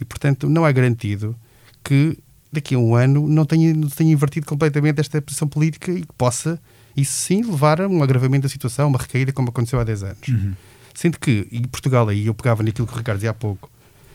E, 0.00 0.04
portanto, 0.04 0.48
não 0.48 0.66
é 0.66 0.72
garantido 0.72 1.36
que 1.84 2.18
daqui 2.50 2.74
a 2.74 2.78
um 2.78 2.94
ano 2.94 3.28
não 3.28 3.44
tenha, 3.44 3.74
não 3.74 3.86
tenha 3.86 4.10
invertido 4.10 4.46
completamente 4.46 4.98
esta 4.98 5.20
posição 5.20 5.46
política 5.46 5.92
e 5.92 6.00
que 6.00 6.12
possa 6.16 6.58
isso 6.96 7.12
sim 7.12 7.42
levar 7.42 7.82
a 7.82 7.86
um 7.86 8.02
agravamento 8.02 8.44
da 8.44 8.48
situação, 8.48 8.88
uma 8.88 8.98
recaída, 8.98 9.30
como 9.30 9.50
aconteceu 9.50 9.78
há 9.78 9.84
10 9.84 10.02
anos. 10.04 10.28
Uhum. 10.28 10.54
Sendo 10.94 11.20
que, 11.20 11.46
e 11.52 11.66
Portugal, 11.66 12.08
aí 12.08 12.24
eu 12.24 12.32
pegava 12.32 12.62
naquilo 12.62 12.86
que 12.86 12.94
o 12.94 12.96
Ricardo 12.96 13.18
dizia 13.18 13.30
há 13.30 13.34
pouco, 13.34 13.70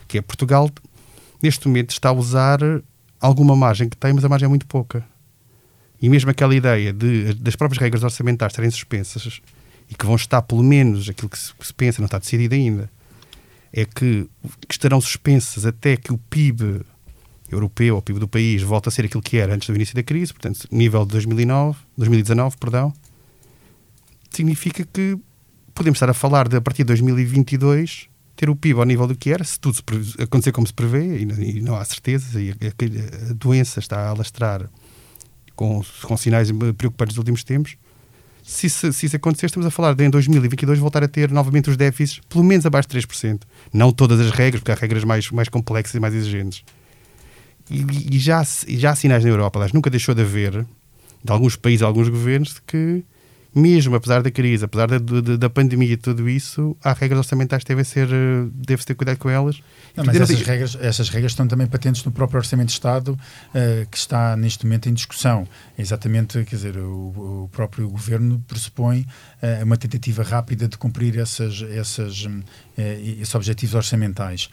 que 0.08 0.17
é 0.17 0.24
Portugal, 0.24 0.72
neste 1.44 1.67
momento, 1.67 1.91
está 1.91 2.10
a 2.10 2.13
usar 2.13 2.60
alguma 3.22 3.56
margem 3.56 3.88
que 3.88 3.96
tem, 3.96 4.12
mas 4.12 4.25
a 4.25 4.29
margem 4.29 4.48
é 4.48 4.50
muito 4.50 4.65
pouca. 4.65 5.06
E 6.01 6.10
mesmo 6.10 6.32
aquela 6.32 6.56
ideia 6.56 6.91
de, 6.91 7.36
das 7.36 7.56
próprias 7.56 7.79
regras 7.79 8.03
orçamentais 8.03 8.53
estarem 8.53 8.72
suspensas 8.72 9.39
e 9.89 9.96
que 9.96 10.06
vão 10.06 10.15
estar, 10.15 10.41
pelo 10.41 10.63
menos, 10.63 11.10
aquilo 11.10 11.29
que 11.29 11.38
se, 11.38 11.53
que 11.53 11.65
se 11.65 11.74
pensa, 11.74 12.01
não 12.01 12.06
está 12.06 12.17
decidido 12.20 12.56
ainda, 12.56 12.89
é 13.72 13.86
que, 13.86 14.27
que 14.67 14.74
estarão 14.74 15.00
suspensas 15.00 15.65
até 15.65 15.96
que 15.98 16.12
o 16.12 16.17
PIB 16.17 16.82
europeu, 17.50 17.98
o 17.98 18.01
PIB 18.01 18.20
do 18.20 18.27
país, 18.27 18.62
volta 18.62 18.89
a 18.89 18.91
ser 18.91 19.06
aquilo 19.06 19.22
que 19.22 19.38
era 19.38 19.53
antes 19.53 19.67
do 19.67 19.75
início 19.75 19.96
da 19.96 20.03
crise, 20.03 20.34
portanto, 20.34 20.67
nível 20.72 21.06
de 21.06 21.12
2009, 21.12 21.77
2019, 21.98 22.58
perdão, 22.58 22.94
significa 24.29 24.86
que 24.86 25.17
podemos 25.74 25.98
estar 25.98 26.10
a 26.10 26.13
falar 26.13 26.48
de, 26.48 26.58
a 26.58 26.62
partir 26.62 26.84
de 26.84 26.88
2022, 26.88 28.10
ter 28.36 28.50
o 28.50 28.56
PIB 28.56 28.79
ao 28.79 28.86
nível 28.86 29.08
do 29.08 29.15
que 29.15 29.32
era, 29.32 29.44
se 29.44 29.60
tudo 29.60 29.79
acontecer 30.20 30.51
como 30.51 30.67
se 30.67 30.74
prevê, 30.74 31.20
e, 31.20 31.62
não 31.62 31.75
há 31.75 31.86
certezas, 31.86 32.36
e 32.36 32.51
a, 32.51 33.32
a, 33.32 33.34
doença 33.34 33.79
está 33.79 34.00
a 34.00 34.10
alastrar 34.10 34.70
com, 35.56 35.82
com 36.03 36.17
sinais 36.17 36.51
preocupantes 36.77 37.15
nos 37.15 37.20
últimos 37.20 37.44
tempos, 37.44 37.77
se, 38.50 38.70
se, 38.70 38.94
se, 38.94 39.06
isso 39.06 39.16
acontecer, 39.16 39.48
estamos 39.48 39.68
a 39.68 39.72
falar 39.72 39.94
de 39.94 40.06
em 40.06 40.10
2022 40.10 40.80
voltar 40.80 41.04
a 41.04 41.08
ter 41.08 41.30
novamente 41.30 41.70
os 41.70 41.77
déficits 41.77 42.22
pelo 42.30 42.44
menos 42.44 42.66
abaixo 42.66 42.88
de 42.89 42.98
3%. 42.98 43.42
Não 43.74 43.92
todas 43.92 44.20
as 44.20 44.32
regras, 44.32 44.62
porque 44.62 44.72
há 44.72 44.75
regras 44.75 45.04
mais, 45.04 45.30
mais 45.32 45.50
complexas 45.50 45.96
e 45.96 46.00
mais 46.00 46.13
exigentes 46.13 46.63
e, 47.70 48.16
e, 48.16 48.20
já, 48.20 48.46
já 48.68 48.92
há 48.92 48.96
sinais 48.96 49.24
na 49.24 49.30
Europa, 49.30 49.60
aliás, 49.60 49.74
nunca 49.74 49.89
deixou 49.89 50.16
de 50.16 50.22
haver, 50.22 50.66
de 51.24 51.32
alguns 51.32 51.56
países, 51.56 51.82
alguns 51.82 52.10
governos, 52.10 52.62
que 52.66 53.04
mesmo 53.58 53.96
apesar 53.96 54.22
da 54.22 54.30
crise, 54.30 54.64
apesar 54.64 54.88
da, 54.88 55.00
da, 55.00 55.36
da 55.36 55.50
pandemia 55.50 55.94
e 55.94 55.98
tudo 55.98 56.30
isso, 56.30 56.78
há 56.84 56.94
regras 56.94 57.18
orçamentais 57.18 57.64
que 57.64 57.68
devem 57.68 57.84
ser, 57.84 58.08
deve-se 58.54 58.86
ter 58.86 58.94
cuidado 58.96 59.18
com 59.18 59.30
elas. 59.30 59.60
Não, 59.96 60.06
mas 60.06 60.16
essas 60.16 60.42
regras, 60.42 60.78
essas 60.80 61.10
regras 61.10 61.32
estão 61.32 61.48
também 61.48 61.66
patentes 61.66 62.04
no 62.04 62.12
próprio 62.12 62.38
Orçamento 62.38 62.68
de 62.68 62.74
Estado, 62.74 63.14
uh, 63.14 63.88
que 63.90 63.98
está 63.98 64.38
neste 64.38 64.66
momento 64.66 64.88
em 64.88 64.94
discussão. 64.94 65.48
É 65.76 65.82
exatamente, 65.82 66.44
quer 66.44 66.56
dizer, 66.56 66.78
o, 66.78 67.46
o 67.46 67.50
próprio 67.52 67.90
Governo 67.90 68.44
pressupõe 68.48 69.08
uh, 69.42 69.64
uma 69.64 69.76
tentativa 69.76 70.22
rápida 70.22 70.68
de 70.68 70.78
cumprir 70.78 71.18
essas, 71.18 71.64
essas, 71.64 72.26
uh, 72.26 72.44
esses 72.78 73.34
objetivos 73.34 73.74
orçamentais. 73.74 74.50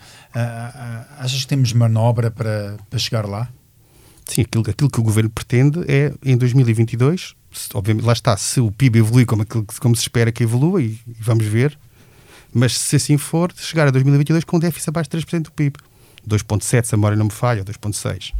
achas 1.19 1.41
que 1.41 1.47
temos 1.47 1.71
manobra 1.73 2.31
para, 2.31 2.77
para 2.89 2.97
chegar 2.97 3.27
lá? 3.27 3.47
Sim, 4.25 4.41
aquilo, 4.41 4.63
aquilo 4.67 4.89
que 4.89 4.99
o 4.99 5.03
Governo 5.03 5.29
pretende 5.29 5.79
é, 5.87 6.11
em 6.23 6.35
2022, 6.35 7.35
obviamente, 7.73 8.05
lá 8.05 8.13
está, 8.13 8.35
se 8.37 8.59
o 8.59 8.71
PIB 8.71 8.99
evoluir 8.99 9.25
como, 9.25 9.41
aquilo, 9.43 9.65
como 9.79 9.95
se 9.95 10.03
espera 10.03 10.31
que 10.31 10.43
evolua, 10.43 10.81
e, 10.81 10.99
e 11.07 11.15
vamos 11.19 11.45
ver, 11.45 11.77
mas 12.53 12.77
se 12.77 12.95
assim 12.95 13.17
for, 13.17 13.51
chegar 13.55 13.87
a 13.87 13.91
2022 13.91 14.43
com 14.43 14.57
um 14.57 14.59
déficit 14.59 14.89
abaixo 14.89 15.09
de 15.09 15.17
3% 15.17 15.43
do 15.43 15.51
PIB. 15.51 15.77
2,7 16.27 16.85
se 16.85 16.95
a 16.95 16.97
memória 16.97 17.17
não 17.17 17.25
me 17.25 17.31
falha, 17.31 17.59
ou 17.59 17.65
2,6. 17.65 18.33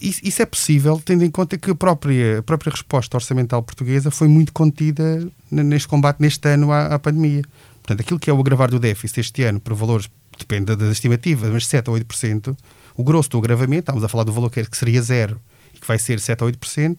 Isso 0.00 0.40
é 0.40 0.46
possível, 0.46 1.02
tendo 1.04 1.24
em 1.24 1.30
conta 1.30 1.58
que 1.58 1.70
a 1.70 1.74
própria, 1.74 2.38
a 2.38 2.42
própria 2.42 2.70
resposta 2.70 3.16
orçamental 3.16 3.62
portuguesa 3.62 4.12
foi 4.12 4.28
muito 4.28 4.52
contida 4.52 5.28
neste 5.50 5.88
combate, 5.88 6.20
neste 6.20 6.48
ano, 6.48 6.70
à, 6.70 6.86
à 6.86 6.98
pandemia. 7.00 7.42
Portanto, 7.82 8.00
aquilo 8.00 8.20
que 8.20 8.30
é 8.30 8.32
o 8.32 8.38
agravar 8.38 8.70
do 8.70 8.78
déficit 8.78 9.20
este 9.20 9.42
ano, 9.42 9.58
por 9.58 9.74
valores, 9.74 10.08
depende 10.38 10.76
das 10.76 10.92
estimativas, 10.92 11.50
mas 11.50 11.66
7 11.66 11.90
a 11.90 11.92
8%, 11.92 12.56
o 12.94 13.02
grosso 13.02 13.30
do 13.30 13.38
agravamento, 13.38 13.80
estamos 13.80 14.04
a 14.04 14.08
falar 14.08 14.22
do 14.22 14.32
valor 14.32 14.50
que 14.50 14.64
seria 14.72 15.02
zero 15.02 15.40
e 15.74 15.80
que 15.80 15.86
vai 15.86 15.98
ser 15.98 16.20
7 16.20 16.44
a 16.44 16.46
8%, 16.46 16.98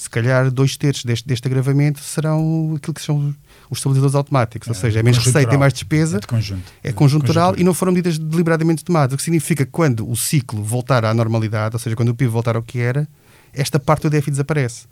se 0.00 0.08
calhar 0.08 0.50
dois 0.50 0.78
terços 0.78 1.04
deste, 1.04 1.28
deste 1.28 1.46
agravamento 1.46 2.00
serão 2.00 2.72
aquilo 2.74 2.94
que 2.94 3.02
são 3.02 3.34
os 3.68 3.76
estabilizadores 3.76 4.14
automáticos, 4.14 4.66
é, 4.66 4.70
ou 4.70 4.74
seja, 4.74 5.00
é 5.00 5.02
menos 5.02 5.18
receita 5.22 5.54
e 5.54 5.58
mais 5.58 5.74
despesa, 5.74 6.16
é, 6.16 6.20
de 6.20 6.26
conjunto, 6.26 6.72
é 6.82 6.90
conjuntural 6.90 7.54
e 7.58 7.62
não 7.62 7.74
foram 7.74 7.92
medidas 7.92 8.16
deliberadamente 8.16 8.82
tomadas, 8.82 9.12
o 9.12 9.16
que 9.18 9.22
significa 9.22 9.66
que 9.66 9.70
quando 9.70 10.10
o 10.10 10.16
ciclo 10.16 10.64
voltar 10.64 11.04
à 11.04 11.12
normalidade, 11.12 11.76
ou 11.76 11.78
seja, 11.78 11.94
quando 11.94 12.08
o 12.08 12.14
PIB 12.14 12.30
voltar 12.30 12.56
ao 12.56 12.62
que 12.62 12.78
era, 12.78 13.06
esta 13.52 13.78
parte 13.78 14.04
do 14.04 14.10
déficit 14.10 14.30
desaparece. 14.30 14.86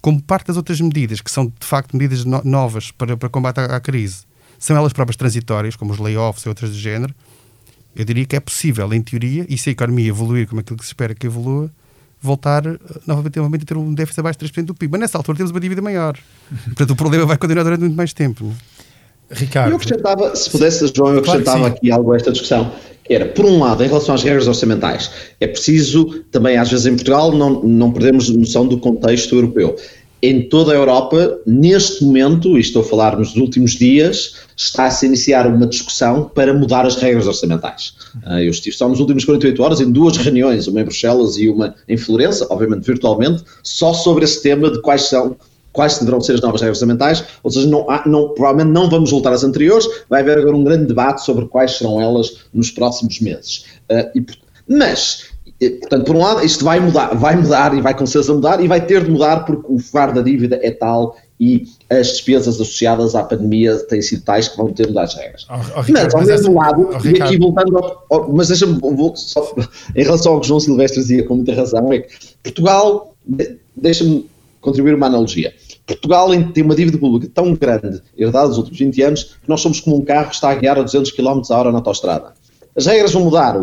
Como 0.00 0.22
parte 0.22 0.46
das 0.46 0.56
outras 0.56 0.80
medidas, 0.80 1.20
que 1.20 1.32
são 1.32 1.46
de 1.46 1.66
facto 1.66 1.96
medidas 1.96 2.24
no 2.24 2.40
novas 2.44 2.92
para, 2.92 3.16
para 3.16 3.28
combate 3.28 3.58
à, 3.58 3.64
à, 3.64 3.80
crise, 3.80 4.22
são 4.56 4.76
elas 4.76 4.92
próprias 4.92 5.16
transitórias, 5.16 5.74
como 5.74 5.92
os 5.92 5.98
layoffs 5.98 6.44
e 6.44 6.48
outras 6.48 6.70
do 6.70 6.78
género, 6.78 7.12
eu 7.96 8.04
diria 8.04 8.24
que 8.24 8.36
é 8.36 8.40
possível, 8.40 8.94
em 8.94 9.02
teoria, 9.02 9.44
e 9.48 9.58
se 9.58 9.70
a 9.70 9.72
economia 9.72 10.10
evoluir 10.10 10.46
como 10.46 10.60
aquilo 10.60 10.78
que 10.78 10.84
se 10.84 10.90
espera 10.90 11.12
que 11.12 11.26
evolua, 11.26 11.72
voltar 12.24 12.66
eh, 12.66 12.78
novamente, 13.06 13.36
novamente 13.36 13.62
a 13.62 13.66
ter 13.66 13.76
um 13.76 13.92
déficit 13.94 14.20
abaixo 14.20 14.38
de 14.38 14.46
3% 14.46 14.64
do 14.64 14.74
PIB. 14.74 14.92
Mas 14.92 15.00
nessa 15.02 15.18
altura 15.18 15.36
temos 15.36 15.50
uma 15.50 15.60
dívida 15.60 15.82
maior. 15.82 16.16
Portanto, 16.64 16.90
o 16.90 16.96
problema 16.96 17.26
vai 17.26 17.36
continuar 17.36 17.62
durante 17.62 17.80
muito 17.80 17.96
mais 17.96 18.12
tempo. 18.12 18.52
É? 19.30 19.34
Ricardo. 19.34 19.70
Eu 19.70 19.76
acrescentava, 19.76 20.34
se 20.34 20.50
pudesse, 20.50 20.92
João, 20.94 21.12
eu 21.12 21.18
acrescentava 21.20 21.58
claro 21.58 21.74
aqui 21.74 21.90
algo 21.90 22.12
a 22.12 22.16
esta 22.16 22.32
discussão. 22.32 22.72
Que 23.04 23.12
era, 23.12 23.26
por 23.26 23.44
um 23.44 23.58
lado, 23.58 23.84
em 23.84 23.86
relação 23.86 24.14
às 24.14 24.22
regras 24.22 24.48
orçamentais, 24.48 25.10
é 25.38 25.46
preciso, 25.46 26.24
também 26.30 26.56
às 26.56 26.70
vezes 26.70 26.86
em 26.86 26.94
Portugal, 26.94 27.32
não, 27.32 27.62
não 27.62 27.92
perdemos 27.92 28.30
noção 28.30 28.66
do 28.66 28.78
contexto 28.78 29.34
europeu 29.34 29.76
em 30.30 30.48
toda 30.48 30.72
a 30.72 30.74
Europa, 30.74 31.38
neste 31.46 32.02
momento, 32.02 32.56
e 32.56 32.60
estou 32.60 32.80
a 32.80 32.84
falar 32.84 33.18
nos 33.18 33.36
últimos 33.36 33.72
dias, 33.72 34.36
está-se 34.56 35.04
a 35.04 35.08
iniciar 35.08 35.46
uma 35.46 35.66
discussão 35.66 36.30
para 36.34 36.54
mudar 36.54 36.86
as 36.86 36.96
regras 36.96 37.26
orçamentais. 37.26 37.94
Ah, 38.24 38.42
eu 38.42 38.50
estive 38.50 38.74
só 38.74 38.88
nos 38.88 39.00
últimos 39.00 39.24
48 39.24 39.62
horas 39.62 39.80
em 39.80 39.92
duas 39.92 40.16
reuniões, 40.16 40.66
uma 40.66 40.80
em 40.80 40.84
Bruxelas 40.84 41.36
e 41.36 41.48
uma 41.48 41.74
em 41.86 41.98
Florença, 41.98 42.46
obviamente 42.48 42.86
virtualmente, 42.86 43.44
só 43.62 43.92
sobre 43.92 44.24
esse 44.24 44.42
tema 44.42 44.70
de 44.70 44.80
quais 44.80 45.02
são 45.02 45.36
quais 45.72 45.98
deverão 45.98 46.20
ser 46.20 46.34
as 46.34 46.40
novas 46.40 46.60
regras 46.60 46.78
orçamentais, 46.78 47.24
ou 47.42 47.50
seja, 47.50 47.66
não, 47.66 47.90
há, 47.90 48.08
não, 48.08 48.28
provavelmente 48.28 48.72
não 48.72 48.88
vamos 48.88 49.10
voltar 49.10 49.32
às 49.32 49.42
anteriores, 49.42 49.84
vai 50.08 50.20
haver 50.20 50.38
agora 50.38 50.56
um 50.56 50.62
grande 50.62 50.86
debate 50.86 51.24
sobre 51.24 51.46
quais 51.46 51.72
serão 51.72 52.00
elas 52.00 52.44
nos 52.54 52.70
próximos 52.70 53.20
meses. 53.20 53.64
Uh, 53.90 54.08
e, 54.16 54.24
mas 54.68 55.33
Portanto, 55.58 56.04
por 56.04 56.16
um 56.16 56.20
lado, 56.20 56.44
isto 56.44 56.64
vai 56.64 56.80
mudar, 56.80 57.14
vai 57.14 57.36
mudar 57.36 57.76
e 57.76 57.80
vai 57.80 57.96
com 57.96 58.04
certeza 58.06 58.34
mudar 58.34 58.62
e 58.62 58.68
vai 58.68 58.84
ter 58.84 59.04
de 59.04 59.10
mudar 59.10 59.44
porque 59.44 59.64
o 59.68 59.78
fardo 59.78 60.16
da 60.16 60.22
dívida 60.22 60.58
é 60.62 60.70
tal 60.70 61.16
e 61.38 61.64
as 61.90 62.08
despesas 62.08 62.60
associadas 62.60 63.14
à 63.14 63.22
pandemia 63.22 63.76
têm 63.86 64.02
sido 64.02 64.22
tais 64.22 64.48
que 64.48 64.56
vão 64.56 64.72
ter 64.72 64.84
de 64.84 64.88
mudar 64.90 65.04
as 65.04 65.14
regras. 65.14 65.46
Oh, 65.50 65.54
oh, 65.54 65.92
mas, 65.92 66.14
ao 66.14 66.24
mesmo 66.24 66.54
lado, 66.54 66.90
oh, 66.90 67.08
e 67.08 67.22
aqui 67.22 67.38
voltando 67.38 67.78
ao, 67.78 68.04
ao, 68.10 68.32
mas 68.32 68.48
deixa-me, 68.48 68.80
só, 69.16 69.54
em 69.94 70.02
relação 70.02 70.34
ao 70.34 70.40
que 70.40 70.48
João 70.48 70.60
Silvestre 70.60 71.00
dizia 71.00 71.24
com 71.24 71.36
muita 71.36 71.54
razão, 71.54 71.92
é 71.92 72.00
que 72.00 72.14
Portugal, 72.42 73.14
deixa-me 73.76 74.28
contribuir 74.60 74.94
uma 74.94 75.06
analogia. 75.06 75.52
Portugal 75.86 76.30
tem 76.52 76.64
uma 76.64 76.74
dívida 76.74 76.96
pública 76.98 77.30
tão 77.34 77.54
grande, 77.54 78.02
herdada 78.16 78.48
dos 78.48 78.58
últimos 78.58 78.78
20 78.78 79.02
anos, 79.02 79.24
que 79.24 79.48
nós 79.48 79.60
somos 79.60 79.80
como 79.80 79.96
um 79.96 80.04
carro 80.04 80.28
que 80.28 80.34
está 80.34 80.50
a 80.50 80.54
guiar 80.54 80.78
a 80.78 80.82
200 80.82 81.10
km 81.12 81.42
a 81.50 81.58
hora 81.58 81.70
na 81.70 81.78
autostrada. 81.78 82.32
As 82.74 82.86
regras 82.86 83.12
vão 83.12 83.24
mudar, 83.24 83.54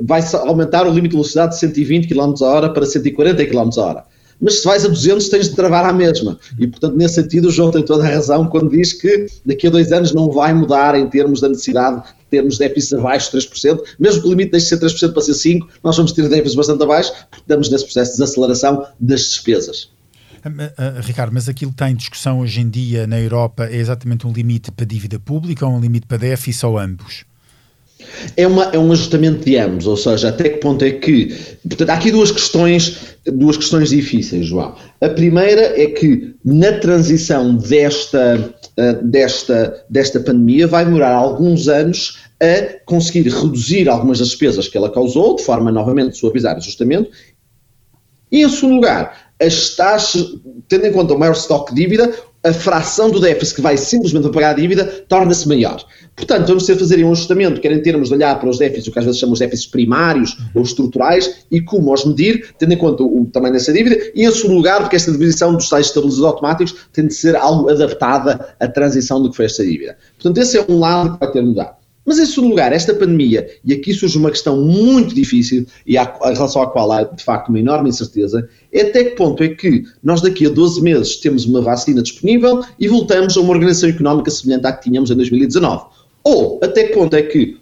vai 0.00 0.22
aumentar 0.46 0.86
o 0.86 0.90
limite 0.90 1.10
de 1.10 1.16
velocidade 1.16 1.52
de 1.52 1.60
120 1.60 2.08
km 2.08 2.34
hora 2.42 2.72
para 2.72 2.86
140 2.86 3.44
km 3.46 3.70
hora. 3.76 4.04
Mas 4.40 4.58
se 4.58 4.64
vais 4.64 4.84
a 4.84 4.88
200 4.88 5.28
tens 5.28 5.48
de 5.50 5.54
travar 5.54 5.84
à 5.84 5.92
mesma. 5.92 6.36
E, 6.58 6.66
portanto, 6.66 6.96
nesse 6.96 7.14
sentido, 7.14 7.46
o 7.46 7.50
João 7.50 7.70
tem 7.70 7.84
toda 7.84 8.04
a 8.04 8.08
razão 8.08 8.46
quando 8.48 8.70
diz 8.70 8.92
que 8.92 9.26
daqui 9.46 9.68
a 9.68 9.70
dois 9.70 9.92
anos 9.92 10.12
não 10.12 10.32
vai 10.32 10.52
mudar 10.52 10.96
em 10.96 11.08
termos 11.08 11.40
da 11.40 11.48
necessidade 11.48 12.02
de 12.02 12.12
termos 12.28 12.58
déficits 12.58 12.92
abaixo 12.92 13.30
de 13.30 13.46
3%. 13.46 13.80
Mesmo 14.00 14.20
que 14.20 14.26
o 14.26 14.30
limite 14.30 14.50
deixe 14.50 14.76
de 14.76 14.90
ser 14.90 15.08
3% 15.08 15.12
para 15.12 15.22
ser 15.22 15.32
5%, 15.32 15.60
nós 15.84 15.96
vamos 15.96 16.10
ter 16.10 16.28
déficits 16.28 16.56
bastante 16.56 16.82
abaixo, 16.82 17.12
porque 17.30 17.42
estamos 17.42 17.70
nesse 17.70 17.84
processo 17.84 18.12
de 18.12 18.18
desaceleração 18.18 18.84
das 18.98 19.20
despesas. 19.20 19.90
Ricardo, 21.02 21.32
mas 21.32 21.48
aquilo 21.48 21.70
que 21.70 21.76
está 21.76 21.88
em 21.88 21.94
discussão 21.94 22.40
hoje 22.40 22.60
em 22.60 22.68
dia 22.68 23.06
na 23.06 23.20
Europa 23.20 23.66
é 23.66 23.76
exatamente 23.76 24.26
um 24.26 24.32
limite 24.32 24.72
para 24.72 24.84
dívida 24.84 25.20
pública 25.20 25.64
ou 25.64 25.72
um 25.72 25.80
limite 25.80 26.06
para 26.06 26.18
déficit 26.18 26.66
ou 26.66 26.78
ambos? 26.80 27.24
É, 28.36 28.46
uma, 28.46 28.64
é 28.72 28.78
um 28.78 28.92
ajustamento 28.92 29.44
de 29.44 29.56
ambos, 29.56 29.86
ou 29.86 29.96
seja, 29.96 30.28
até 30.28 30.48
que 30.48 30.58
ponto 30.58 30.84
é 30.84 30.90
que. 30.90 31.34
Portanto, 31.68 31.90
há 31.90 31.94
aqui 31.94 32.10
duas 32.10 32.30
questões, 32.30 33.16
duas 33.26 33.56
questões 33.56 33.90
difíceis, 33.90 34.46
João. 34.46 34.74
A 35.00 35.08
primeira 35.08 35.80
é 35.80 35.86
que 35.86 36.34
na 36.44 36.72
transição 36.78 37.56
desta, 37.56 38.54
desta, 39.02 39.84
desta 39.88 40.20
pandemia 40.20 40.66
vai 40.66 40.84
demorar 40.84 41.12
alguns 41.12 41.68
anos 41.68 42.18
a 42.40 42.84
conseguir 42.84 43.28
reduzir 43.28 43.88
algumas 43.88 44.18
das 44.18 44.28
despesas 44.28 44.66
que 44.66 44.76
ela 44.76 44.90
causou, 44.90 45.36
de 45.36 45.44
forma 45.44 45.70
novamente 45.70 46.16
suavizar 46.16 46.54
o 46.54 46.58
ajustamento. 46.58 47.10
E, 48.30 48.42
em 48.42 48.48
segundo 48.48 48.76
lugar, 48.76 49.32
as 49.40 49.76
taxas, 49.76 50.26
tendo 50.68 50.86
em 50.86 50.92
conta 50.92 51.14
o 51.14 51.18
maior 51.18 51.32
estoque 51.32 51.74
de 51.74 51.82
dívida, 51.82 52.12
a 52.44 52.52
fração 52.52 53.10
do 53.10 53.20
déficit 53.20 53.56
que 53.56 53.62
vai 53.62 53.76
simplesmente 53.76 54.28
pagar 54.30 54.50
a 54.50 54.54
dívida 54.54 54.84
torna-se 55.08 55.46
maior. 55.48 55.84
Portanto, 56.16 56.48
vamos 56.48 56.66
ter 56.66 56.74
de 56.74 56.80
fazer 56.80 57.04
um 57.04 57.12
ajustamento, 57.12 57.60
quer 57.60 57.72
em 57.72 57.80
termos 57.80 58.08
de 58.08 58.14
olhar 58.14 58.38
para 58.38 58.48
os 58.48 58.58
déficits, 58.58 58.88
o 58.88 58.92
que 58.92 58.98
às 58.98 59.04
vezes 59.04 59.20
chamamos 59.20 59.38
de 59.38 59.46
déficits 59.46 59.70
primários 59.70 60.36
ou 60.54 60.62
estruturais, 60.62 61.44
e 61.50 61.60
como 61.60 61.92
os 61.92 62.04
medir, 62.04 62.52
tendo 62.58 62.74
em 62.74 62.76
conta 62.76 63.02
o, 63.02 63.22
o 63.22 63.26
tamanho 63.26 63.54
dessa 63.54 63.72
dívida, 63.72 63.96
e 64.14 64.24
em 64.24 64.30
segundo 64.32 64.56
lugar, 64.56 64.80
porque 64.80 64.96
esta 64.96 65.12
divisão 65.12 65.54
dos 65.54 65.68
tais 65.68 65.86
estabilizadores 65.86 66.32
automáticos 66.32 66.74
tem 66.92 67.06
de 67.06 67.14
ser 67.14 67.36
algo 67.36 67.70
adaptada 67.70 68.54
à 68.58 68.68
transição 68.68 69.22
do 69.22 69.30
que 69.30 69.36
foi 69.36 69.46
esta 69.46 69.64
dívida. 69.64 69.96
Portanto, 70.18 70.38
esse 70.38 70.58
é 70.58 70.64
um 70.68 70.78
lado 70.78 71.14
que 71.14 71.20
vai 71.20 71.32
ter 71.32 71.40
de 71.40 71.48
mudar. 71.48 71.81
Mas, 72.04 72.18
em 72.18 72.26
segundo 72.26 72.50
lugar, 72.50 72.72
esta 72.72 72.94
pandemia, 72.94 73.48
e 73.64 73.72
aqui 73.72 73.92
surge 73.92 74.18
uma 74.18 74.30
questão 74.30 74.60
muito 74.60 75.14
difícil 75.14 75.66
e 75.86 75.96
em 75.96 76.34
relação 76.34 76.62
à 76.62 76.66
qual 76.66 76.90
há, 76.90 77.04
de 77.04 77.22
facto, 77.22 77.48
uma 77.48 77.60
enorme 77.60 77.90
incerteza, 77.90 78.48
é 78.72 78.82
até 78.82 79.04
que 79.04 79.16
ponto 79.16 79.42
é 79.42 79.48
que 79.48 79.84
nós 80.02 80.20
daqui 80.20 80.46
a 80.46 80.48
12 80.48 80.82
meses 80.82 81.16
temos 81.16 81.44
uma 81.44 81.60
vacina 81.60 82.02
disponível 82.02 82.64
e 82.78 82.88
voltamos 82.88 83.36
a 83.36 83.40
uma 83.40 83.52
organização 83.52 83.88
económica 83.88 84.30
semelhante 84.30 84.66
à 84.66 84.72
que 84.72 84.82
tínhamos 84.82 85.10
em 85.10 85.14
2019. 85.14 85.84
Ou 86.24 86.58
até 86.62 86.84
que 86.84 86.94
ponto 86.94 87.14
é 87.14 87.22
que, 87.22 87.56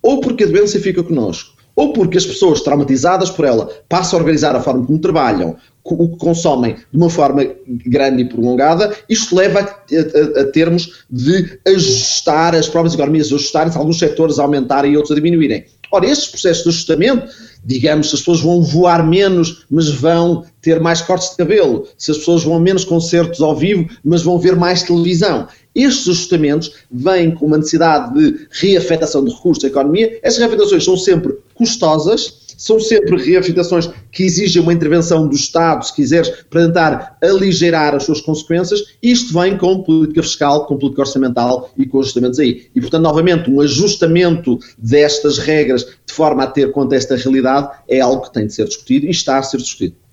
ou 0.00 0.20
porque 0.20 0.44
a 0.44 0.46
doença 0.46 0.78
fica 0.78 1.02
connosco, 1.02 1.54
ou 1.76 1.92
porque 1.92 2.18
as 2.18 2.26
pessoas 2.26 2.60
traumatizadas 2.60 3.30
por 3.30 3.44
ela 3.44 3.68
passam 3.88 4.18
a 4.18 4.22
organizar 4.22 4.54
a 4.54 4.60
forma 4.60 4.86
como 4.86 4.98
trabalham, 4.98 5.56
o 5.84 6.08
que 6.08 6.16
consomem 6.16 6.76
de 6.76 6.96
uma 6.96 7.10
forma 7.10 7.46
grande 7.66 8.22
e 8.22 8.28
prolongada, 8.28 8.94
isto 9.08 9.36
leva 9.36 9.60
a, 9.60 9.62
a, 9.62 10.40
a 10.40 10.44
termos 10.46 11.04
de 11.10 11.58
ajustar 11.66 12.54
as 12.54 12.68
próprias 12.68 12.94
economias, 12.94 13.26
ajustarem-se, 13.26 13.76
alguns 13.76 13.98
setores 13.98 14.38
a 14.38 14.42
aumentarem 14.42 14.92
e 14.92 14.96
outros 14.96 15.12
a 15.12 15.14
diminuírem. 15.14 15.64
Ora, 15.90 16.06
estes 16.06 16.28
processos 16.28 16.62
de 16.62 16.68
ajustamento, 16.70 17.28
digamos, 17.64 18.12
as 18.12 18.20
pessoas 18.20 18.40
vão 18.40 18.62
voar 18.62 19.06
menos, 19.06 19.64
mas 19.70 19.88
vão 19.88 20.44
ter 20.64 20.80
mais 20.80 21.02
cortes 21.02 21.30
de 21.30 21.36
cabelo, 21.36 21.86
se 21.98 22.10
as 22.10 22.18
pessoas 22.18 22.42
vão 22.42 22.58
menos 22.58 22.84
concertos 22.84 23.40
ao 23.42 23.54
vivo, 23.54 23.86
mas 24.02 24.22
vão 24.22 24.38
ver 24.38 24.56
mais 24.56 24.82
televisão. 24.82 25.46
Estes 25.74 26.08
ajustamentos 26.08 26.72
vêm 26.90 27.32
com 27.32 27.46
uma 27.46 27.58
necessidade 27.58 28.14
de 28.14 28.46
reafetação 28.50 29.24
de 29.24 29.32
recursos 29.32 29.62
da 29.62 29.68
economia. 29.68 30.18
Estas 30.22 30.38
reafetações 30.38 30.84
são 30.84 30.96
sempre 30.96 31.34
custosas, 31.54 32.44
são 32.56 32.78
sempre 32.80 33.22
reafetações 33.22 33.90
que 34.12 34.22
exigem 34.22 34.62
uma 34.62 34.72
intervenção 34.72 35.26
do 35.28 35.34
Estado, 35.34 35.84
se 35.84 35.92
quiseres, 35.92 36.30
para 36.48 36.66
tentar 36.66 37.18
aligerar 37.20 37.94
as 37.94 38.04
suas 38.04 38.20
consequências. 38.20 38.80
Isto 39.02 39.38
vem 39.38 39.58
com 39.58 39.82
política 39.82 40.22
fiscal, 40.22 40.66
com 40.66 40.76
política 40.76 41.02
orçamental 41.02 41.70
e 41.76 41.84
com 41.84 42.00
ajustamentos 42.00 42.38
aí. 42.38 42.66
E, 42.74 42.80
portanto, 42.80 43.02
novamente, 43.02 43.50
um 43.50 43.60
ajustamento 43.60 44.58
destas 44.78 45.38
regras 45.38 45.84
de 46.06 46.12
forma 46.12 46.44
a 46.44 46.46
ter 46.46 46.70
conta 46.70 46.94
esta 46.94 47.16
realidade 47.16 47.70
é 47.88 48.00
algo 48.00 48.22
que 48.22 48.32
tem 48.32 48.46
de 48.46 48.54
ser 48.54 48.66
discutido 48.66 49.06
e 49.06 49.10
está 49.10 49.38
a 49.38 49.42
ser 49.42 49.58
discutido. 49.58 50.03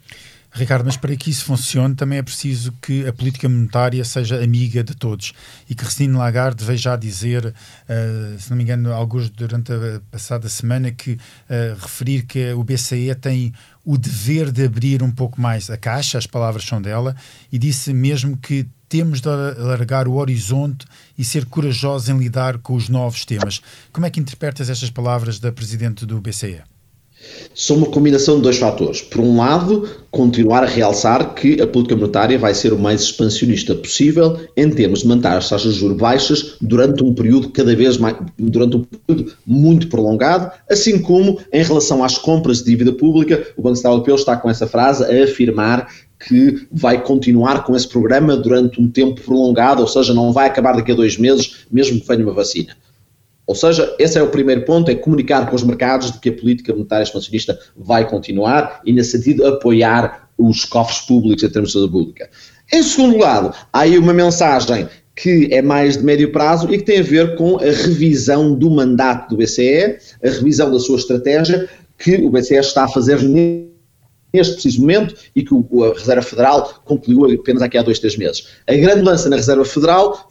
Ricardo, 0.53 0.85
mas 0.85 0.97
para 0.97 1.15
que 1.15 1.29
isso 1.29 1.45
funcione 1.45 1.95
também 1.95 2.19
é 2.19 2.21
preciso 2.21 2.73
que 2.81 3.07
a 3.07 3.13
política 3.13 3.47
monetária 3.47 4.03
seja 4.03 4.43
amiga 4.43 4.83
de 4.83 4.93
todos 4.93 5.31
e 5.69 5.73
que 5.73 5.83
Christine 5.83 6.13
Lagarde 6.13 6.65
veja 6.65 6.81
já 6.81 6.95
dizer, 6.97 7.45
uh, 7.45 8.39
se 8.39 8.49
não 8.49 8.57
me 8.57 8.63
engano, 8.63 8.91
alguns 8.91 9.29
durante 9.29 9.71
a 9.71 10.01
passada 10.11 10.49
semana, 10.49 10.91
que 10.91 11.13
uh, 11.13 11.79
referir 11.79 12.23
que 12.23 12.51
o 12.51 12.63
BCE 12.63 13.15
tem 13.15 13.53
o 13.85 13.97
dever 13.97 14.51
de 14.51 14.65
abrir 14.65 15.01
um 15.01 15.11
pouco 15.11 15.39
mais 15.39 15.69
a 15.69 15.77
caixa, 15.77 16.17
as 16.17 16.27
palavras 16.27 16.65
são 16.65 16.81
dela, 16.81 17.15
e 17.51 17.57
disse 17.57 17.93
mesmo 17.93 18.35
que 18.35 18.67
temos 18.89 19.21
de 19.21 19.29
alargar 19.29 20.05
o 20.05 20.15
horizonte 20.15 20.85
e 21.17 21.23
ser 21.23 21.45
corajosos 21.45 22.09
em 22.09 22.17
lidar 22.17 22.57
com 22.57 22.75
os 22.75 22.89
novos 22.89 23.23
temas. 23.23 23.61
Como 23.93 24.05
é 24.05 24.09
que 24.09 24.19
interpretas 24.19 24.69
estas 24.69 24.89
palavras 24.89 25.39
da 25.39 25.49
Presidente 25.49 26.05
do 26.05 26.19
BCE? 26.19 26.61
São 27.53 27.77
uma 27.77 27.87
combinação 27.87 28.37
de 28.37 28.41
dois 28.41 28.57
fatores. 28.57 29.01
Por 29.01 29.21
um 29.21 29.37
lado, 29.37 29.87
continuar 30.09 30.63
a 30.63 30.67
realçar 30.67 31.33
que 31.35 31.61
a 31.61 31.67
política 31.67 31.95
monetária 31.95 32.37
vai 32.37 32.53
ser 32.53 32.73
o 32.73 32.79
mais 32.79 33.01
expansionista 33.01 33.75
possível 33.75 34.39
em 34.55 34.69
termos 34.69 35.01
de 35.01 35.07
manter 35.07 35.27
as 35.27 35.49
taxas 35.49 35.73
de 35.73 35.79
juros 35.79 35.97
baixas 35.97 36.55
durante 36.61 37.03
um 37.03 37.13
período 37.13 37.49
cada 37.49 37.75
vez 37.75 37.97
mais, 37.97 38.15
durante 38.37 38.77
um 38.77 38.83
período 38.83 39.33
muito 39.45 39.87
prolongado, 39.87 40.51
assim 40.69 40.99
como 40.99 41.39
em 41.51 41.63
relação 41.63 42.03
às 42.03 42.17
compras 42.17 42.59
de 42.59 42.65
dívida 42.65 42.93
pública, 42.93 43.45
o 43.57 43.61
Banco 43.61 43.75
Central 43.75 43.93
Europeu 43.93 44.15
está 44.15 44.37
com 44.37 44.49
essa 44.49 44.67
frase 44.67 45.03
a 45.03 45.23
afirmar 45.23 45.87
que 46.27 46.67
vai 46.71 47.03
continuar 47.03 47.63
com 47.63 47.75
esse 47.75 47.87
programa 47.87 48.37
durante 48.37 48.79
um 48.79 48.87
tempo 48.87 49.21
prolongado, 49.21 49.81
ou 49.81 49.87
seja, 49.87 50.13
não 50.13 50.31
vai 50.31 50.47
acabar 50.47 50.73
daqui 50.73 50.91
a 50.91 50.95
dois 50.95 51.17
meses, 51.17 51.65
mesmo 51.71 51.99
que 51.99 52.07
venha 52.07 52.23
uma 52.23 52.33
vacina. 52.33 52.75
Ou 53.47 53.55
seja, 53.55 53.93
esse 53.99 54.17
é 54.17 54.23
o 54.23 54.29
primeiro 54.29 54.63
ponto, 54.63 54.89
é 54.89 54.95
comunicar 54.95 55.49
com 55.49 55.55
os 55.55 55.63
mercados 55.63 56.11
de 56.11 56.19
que 56.19 56.29
a 56.29 56.33
política 56.33 56.73
monetária 56.73 57.03
expansionista 57.03 57.59
vai 57.75 58.07
continuar 58.07 58.81
e, 58.85 58.93
nesse 58.93 59.11
sentido, 59.11 59.45
apoiar 59.45 60.29
os 60.37 60.65
cofres 60.65 60.99
públicos 60.99 61.43
em 61.43 61.49
termos 61.49 61.69
de 61.69 61.73
saúde 61.73 61.91
pública. 61.91 62.29
Em 62.71 62.83
segundo 62.83 63.17
lado, 63.17 63.53
há 63.73 63.79
aí 63.81 63.97
uma 63.97 64.13
mensagem 64.13 64.87
que 65.15 65.49
é 65.51 65.61
mais 65.61 65.97
de 65.97 66.03
médio 66.03 66.31
prazo 66.31 66.73
e 66.73 66.77
que 66.77 66.85
tem 66.85 66.99
a 66.99 67.03
ver 67.03 67.35
com 67.35 67.57
a 67.57 67.63
revisão 67.63 68.55
do 68.55 68.69
mandato 68.69 69.29
do 69.29 69.37
BCE, 69.37 69.97
a 70.23 70.29
revisão 70.29 70.71
da 70.71 70.79
sua 70.79 70.97
estratégia, 70.97 71.69
que 71.97 72.15
o 72.15 72.29
BCE 72.29 72.55
está 72.55 72.85
a 72.85 72.87
fazer 72.87 73.19
neste 74.33 74.53
preciso 74.53 74.81
momento 74.81 75.13
e 75.35 75.43
que 75.43 75.53
a 75.53 75.93
Reserva 75.93 76.21
Federal 76.21 76.81
concluiu 76.85 77.25
apenas 77.39 77.61
aqui 77.61 77.77
há 77.77 77.81
dois, 77.81 77.99
três 77.99 78.15
meses. 78.17 78.47
A 78.67 78.73
grande 78.73 78.99
mudança 78.99 79.29
na 79.29 79.35
Reserva 79.35 79.65
Federal 79.65 80.27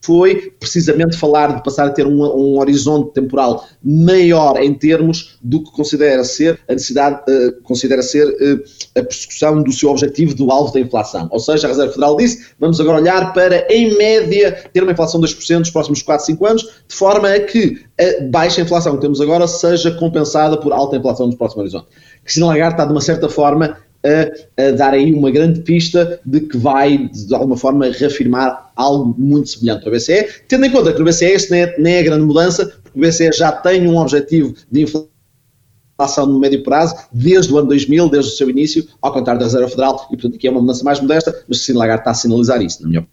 foi 0.00 0.52
precisamente 0.58 1.16
falar 1.16 1.54
de 1.54 1.62
passar 1.62 1.86
a 1.86 1.90
ter 1.90 2.06
um, 2.06 2.22
um, 2.22 2.58
horizonte 2.58 3.12
temporal 3.12 3.66
maior 3.82 4.60
em 4.60 4.72
termos 4.72 5.38
do 5.42 5.62
que 5.62 5.70
considera 5.72 6.24
ser 6.24 6.58
a 6.68 6.72
necessidade, 6.72 7.20
uh, 7.30 7.62
considera 7.62 8.02
ser 8.02 8.26
uh, 8.26 8.98
a 8.98 9.02
persecução 9.02 9.62
do 9.62 9.70
seu 9.72 9.90
objetivo 9.90 10.34
do 10.34 10.50
alvo 10.50 10.72
da 10.72 10.80
inflação. 10.80 11.28
Ou 11.30 11.38
seja, 11.38 11.66
a 11.66 11.70
Reserva 11.70 11.92
Federal 11.92 12.16
disse, 12.16 12.46
vamos 12.58 12.80
agora 12.80 12.98
olhar 12.98 13.32
para, 13.34 13.66
em 13.70 13.96
média, 13.96 14.64
ter 14.72 14.82
uma 14.82 14.92
inflação 14.92 15.20
de 15.20 15.26
2% 15.26 15.58
nos 15.58 15.70
próximos 15.70 16.02
4, 16.02 16.26
5 16.26 16.46
anos, 16.46 16.62
de 16.88 16.94
forma 16.94 17.28
a 17.28 17.40
que 17.40 17.84
a 18.00 18.24
baixa 18.30 18.62
inflação 18.62 18.94
que 18.94 19.02
temos 19.02 19.20
agora 19.20 19.46
seja 19.46 19.90
compensada 19.90 20.56
por 20.56 20.72
alta 20.72 20.96
inflação 20.96 21.26
nos 21.26 21.36
próximos 21.36 21.60
horizonte. 21.60 21.88
Cristina 22.24 22.46
Lagarde 22.46 22.74
está, 22.74 22.84
de 22.86 22.92
uma 22.92 23.00
certa 23.00 23.28
forma, 23.28 23.76
a, 24.04 24.62
a, 24.62 24.70
dar 24.72 24.94
aí 24.94 25.12
uma 25.12 25.30
grande 25.30 25.60
pista 25.60 26.20
de 26.24 26.40
que 26.40 26.56
vai, 26.56 27.08
de 27.08 27.34
alguma 27.34 27.56
forma, 27.56 27.86
reafirmar 27.90 28.70
algo 28.76 29.14
muito 29.18 29.50
semelhante 29.50 29.86
ao 29.86 29.92
BCE, 29.92 30.26
tendo 30.48 30.64
em 30.64 30.70
conta 30.70 30.92
que 30.92 30.98
no 30.98 31.04
BCE 31.04 31.34
isto 31.34 31.50
nem 31.50 31.62
é, 31.62 31.78
nem 31.78 31.94
é 31.94 32.02
grande 32.02 32.24
mudança, 32.24 32.66
porque 32.66 32.98
o 32.98 33.02
BCE 33.02 33.32
já 33.32 33.52
tem 33.52 33.86
um 33.86 33.96
objetivo 33.96 34.54
de 34.70 34.82
inflação 34.82 36.26
no 36.26 36.38
médio 36.38 36.62
prazo, 36.62 36.96
desde 37.12 37.52
o 37.52 37.58
ano 37.58 37.68
2000, 37.68 38.08
desde 38.08 38.32
o 38.32 38.34
seu 38.34 38.48
início, 38.48 38.86
ao 39.02 39.12
contrário 39.12 39.38
da 39.38 39.46
Reserva 39.46 39.68
Federal, 39.68 40.06
e 40.10 40.16
portanto 40.16 40.36
aqui 40.36 40.48
é 40.48 40.50
uma 40.50 40.60
mudança 40.60 40.82
mais 40.82 41.00
modesta, 41.00 41.30
mas 41.48 41.58
Cristina 41.58 41.78
Lagarde 41.80 42.00
está 42.00 42.10
a 42.10 42.14
sinalizar 42.14 42.62
isso, 42.62 42.82
na 42.82 42.88
minha 42.88 43.06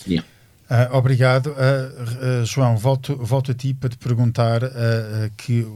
opinião. 0.00 0.24
Uh, 0.64 0.96
obrigado. 0.96 1.48
Uh, 1.48 2.42
uh, 2.42 2.44
João, 2.46 2.76
volto, 2.76 3.16
volto 3.16 3.50
a 3.50 3.54
ti 3.54 3.74
para 3.74 3.90
te 3.90 3.98
perguntar 3.98 4.62
que 5.36 5.66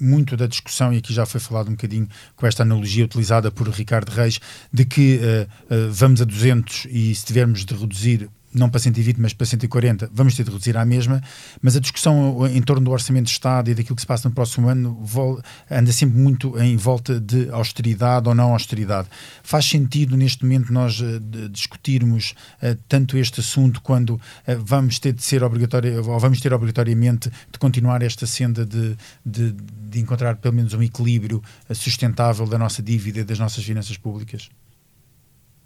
muito 0.00 0.36
da 0.36 0.46
discussão, 0.46 0.92
e 0.92 0.98
aqui 0.98 1.12
já 1.12 1.26
foi 1.26 1.40
falado 1.40 1.68
um 1.68 1.72
bocadinho 1.72 2.08
com 2.36 2.46
esta 2.46 2.62
analogia 2.62 3.04
utilizada 3.04 3.50
por 3.50 3.68
Ricardo 3.68 4.10
Reis, 4.10 4.40
de 4.72 4.84
que 4.84 5.18
uh, 5.18 5.74
uh, 5.74 5.92
vamos 5.92 6.20
a 6.20 6.24
200 6.24 6.86
e 6.90 7.14
se 7.14 7.24
tivermos 7.24 7.64
de 7.64 7.74
reduzir 7.74 8.28
não 8.52 8.68
para 8.68 8.80
120, 8.80 9.18
mas 9.18 9.32
para 9.32 9.46
140, 9.46 10.10
vamos 10.12 10.34
ter 10.34 10.44
de 10.44 10.50
reduzir 10.50 10.76
à 10.76 10.84
mesma, 10.84 11.22
mas 11.62 11.76
a 11.76 11.80
discussão 11.80 12.46
em 12.48 12.60
torno 12.60 12.84
do 12.84 12.90
Orçamento 12.90 13.26
de 13.26 13.32
Estado 13.32 13.70
e 13.70 13.74
daquilo 13.74 13.94
que 13.94 14.02
se 14.02 14.06
passa 14.06 14.28
no 14.28 14.34
próximo 14.34 14.68
ano 14.68 15.06
anda 15.70 15.92
sempre 15.92 16.18
muito 16.18 16.58
em 16.60 16.76
volta 16.76 17.20
de 17.20 17.48
austeridade 17.50 18.28
ou 18.28 18.34
não 18.34 18.52
austeridade. 18.52 19.08
Faz 19.42 19.66
sentido 19.66 20.16
neste 20.16 20.44
momento 20.44 20.72
nós 20.72 21.00
uh, 21.00 21.20
discutirmos 21.50 22.34
uh, 22.62 22.76
tanto 22.88 23.16
este 23.16 23.40
assunto 23.40 23.80
quando 23.80 24.10
uh, 24.10 24.20
vamos 24.58 24.98
ter 24.98 25.12
de 25.12 25.22
ser 25.22 25.42
obrigatório, 25.42 26.08
ou 26.08 26.18
vamos 26.18 26.40
ter 26.40 26.52
obrigatoriamente 26.52 27.30
de 27.50 27.58
continuar 27.58 28.02
esta 28.02 28.26
senda 28.26 28.64
de, 28.66 28.96
de, 29.24 29.52
de 29.52 30.00
encontrar 30.00 30.36
pelo 30.36 30.54
menos 30.54 30.74
um 30.74 30.82
equilíbrio 30.82 31.42
sustentável 31.72 32.46
da 32.46 32.58
nossa 32.58 32.82
dívida 32.82 33.20
e 33.20 33.24
das 33.24 33.38
nossas 33.38 33.64
finanças 33.64 33.96
públicas? 33.96 34.50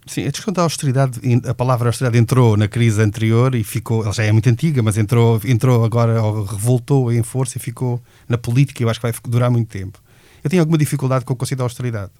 Sim, 0.06 0.26
a 0.26 0.30
discussão 0.30 0.52
da 0.52 0.62
austeridade, 0.62 1.18
a 1.48 1.54
palavra 1.54 1.88
austeridade 1.88 2.18
entrou 2.18 2.56
na 2.56 2.68
crise 2.68 3.00
anterior 3.00 3.54
e 3.54 3.64
ficou, 3.64 4.02
ela 4.02 4.12
já 4.12 4.22
é 4.22 4.30
muito 4.30 4.48
antiga, 4.50 4.82
mas 4.82 4.98
entrou, 4.98 5.40
entrou 5.44 5.82
agora, 5.82 6.20
revoltou 6.44 7.10
em 7.10 7.22
força 7.22 7.56
e 7.56 7.60
ficou 7.60 8.02
na 8.28 8.36
política 8.36 8.82
eu 8.82 8.90
acho 8.90 9.00
que 9.00 9.10
vai 9.10 9.14
durar 9.26 9.50
muito 9.50 9.68
tempo. 9.68 9.98
Eu 10.42 10.50
tenho 10.50 10.60
alguma 10.60 10.76
dificuldade 10.76 11.24
com 11.24 11.32
o 11.32 11.36
conceito 11.36 11.58
da 11.58 11.64
austeridade, 11.64 12.12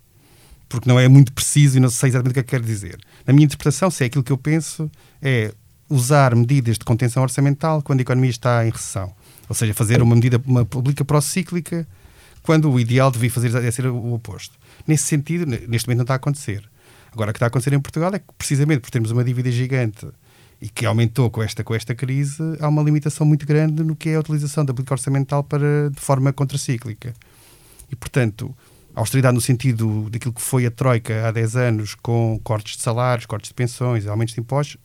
porque 0.66 0.88
não 0.88 0.99
é 0.99 1.07
muito 1.09 1.31
preciso 1.33 1.77
e 1.77 1.81
não 1.81 1.90
sei 1.90 2.09
exatamente 2.09 2.33
o 2.33 2.35
que 2.35 2.40
é 2.40 2.42
que 2.42 2.51
quer 2.51 2.62
dizer. 2.62 2.99
Na 3.27 3.35
minha 3.35 3.44
interpretação, 3.44 3.90
se 3.90 4.03
é 4.03 4.07
aquilo 4.07 4.25
que 4.25 4.33
eu 4.33 4.38
penso, 4.38 4.90
é 5.20 5.53
usar 5.90 6.35
medidas 6.35 6.79
de 6.79 6.85
contenção 6.87 7.23
orçamental 7.23 7.83
quando 7.83 7.99
a 7.99 8.03
economia 8.03 8.31
está 8.31 8.66
em 8.66 8.70
recessão. 8.70 9.12
Ou 9.47 9.55
seja, 9.55 9.75
fazer 9.75 10.01
uma 10.01 10.14
medida 10.14 10.40
uma 10.47 10.64
pública 10.64 11.05
pró-cíclica 11.05 11.87
quando 12.42 12.70
o 12.70 12.81
ideal 12.81 13.11
devia 13.11 13.31
fazer 13.31 13.55
é 13.62 13.70
ser 13.70 13.87
o 13.87 14.14
oposto. 14.14 14.57
Nesse 14.87 15.05
sentido, 15.05 15.44
neste 15.47 15.87
momento 15.87 15.99
não 15.99 16.05
está 16.05 16.14
a 16.14 16.16
acontecer. 16.16 16.64
Agora, 17.14 17.31
o 17.31 17.33
que 17.33 17.37
está 17.37 17.46
a 17.46 17.48
acontecer 17.48 17.72
em 17.72 17.81
Portugal 17.81 18.12
é 18.12 18.18
que, 18.18 18.27
precisamente 18.37 18.81
por 18.81 18.90
termos 18.90 19.12
uma 19.12 19.22
dívida 19.22 19.50
gigante 19.50 20.07
e 20.61 20.68
que 20.68 20.85
aumentou 20.85 21.31
com 21.31 21.42
esta, 21.42 21.62
com 21.62 21.74
esta 21.74 21.94
crise, 21.94 22.42
há 22.61 22.68
uma 22.68 22.83
limitação 22.83 23.24
muito 23.24 23.46
grande 23.46 23.85
no 23.85 23.94
que 23.94 24.09
é 24.09 24.16
a 24.16 24.20
utilização 24.20 24.64
da 24.64 24.74
política 24.74 24.94
orçamental 24.94 25.44
para, 25.44 25.90
de 25.90 26.00
forma 26.00 26.33
contracíclica. 26.33 27.14
E, 27.90 27.94
portanto, 27.94 28.55
a 28.96 29.00
austeridade 29.00 29.35
no 29.35 29.40
sentido 29.40 30.09
daquilo 30.11 30.35
que 30.35 30.42
foi 30.42 30.66
a 30.66 30.70
Troika 30.72 31.29
há 31.29 31.31
10 31.31 31.57
anos, 31.57 31.94
com 31.94 32.40
cortes 32.42 32.77
de 32.77 32.83
salários, 32.83 33.27
cortes 33.27 33.48
de 33.48 33.55
pensões, 33.55 34.07
aumentos 34.09 34.35
de 34.35 34.40
impostos, 34.40 34.77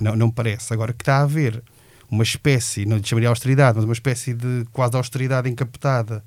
não, 0.00 0.16
não 0.16 0.30
parece. 0.30 0.72
Agora, 0.72 0.92
que 0.92 1.02
está 1.02 1.18
a 1.18 1.22
haver 1.22 1.62
uma 2.10 2.24
espécie, 2.24 2.86
não 2.86 2.96
lhe 2.96 3.06
chamaria 3.06 3.28
austeridade, 3.28 3.76
mas 3.76 3.84
uma 3.84 3.92
espécie 3.92 4.34
de 4.34 4.64
quase 4.72 4.96
austeridade 4.96 5.48
encapotada, 5.48 6.24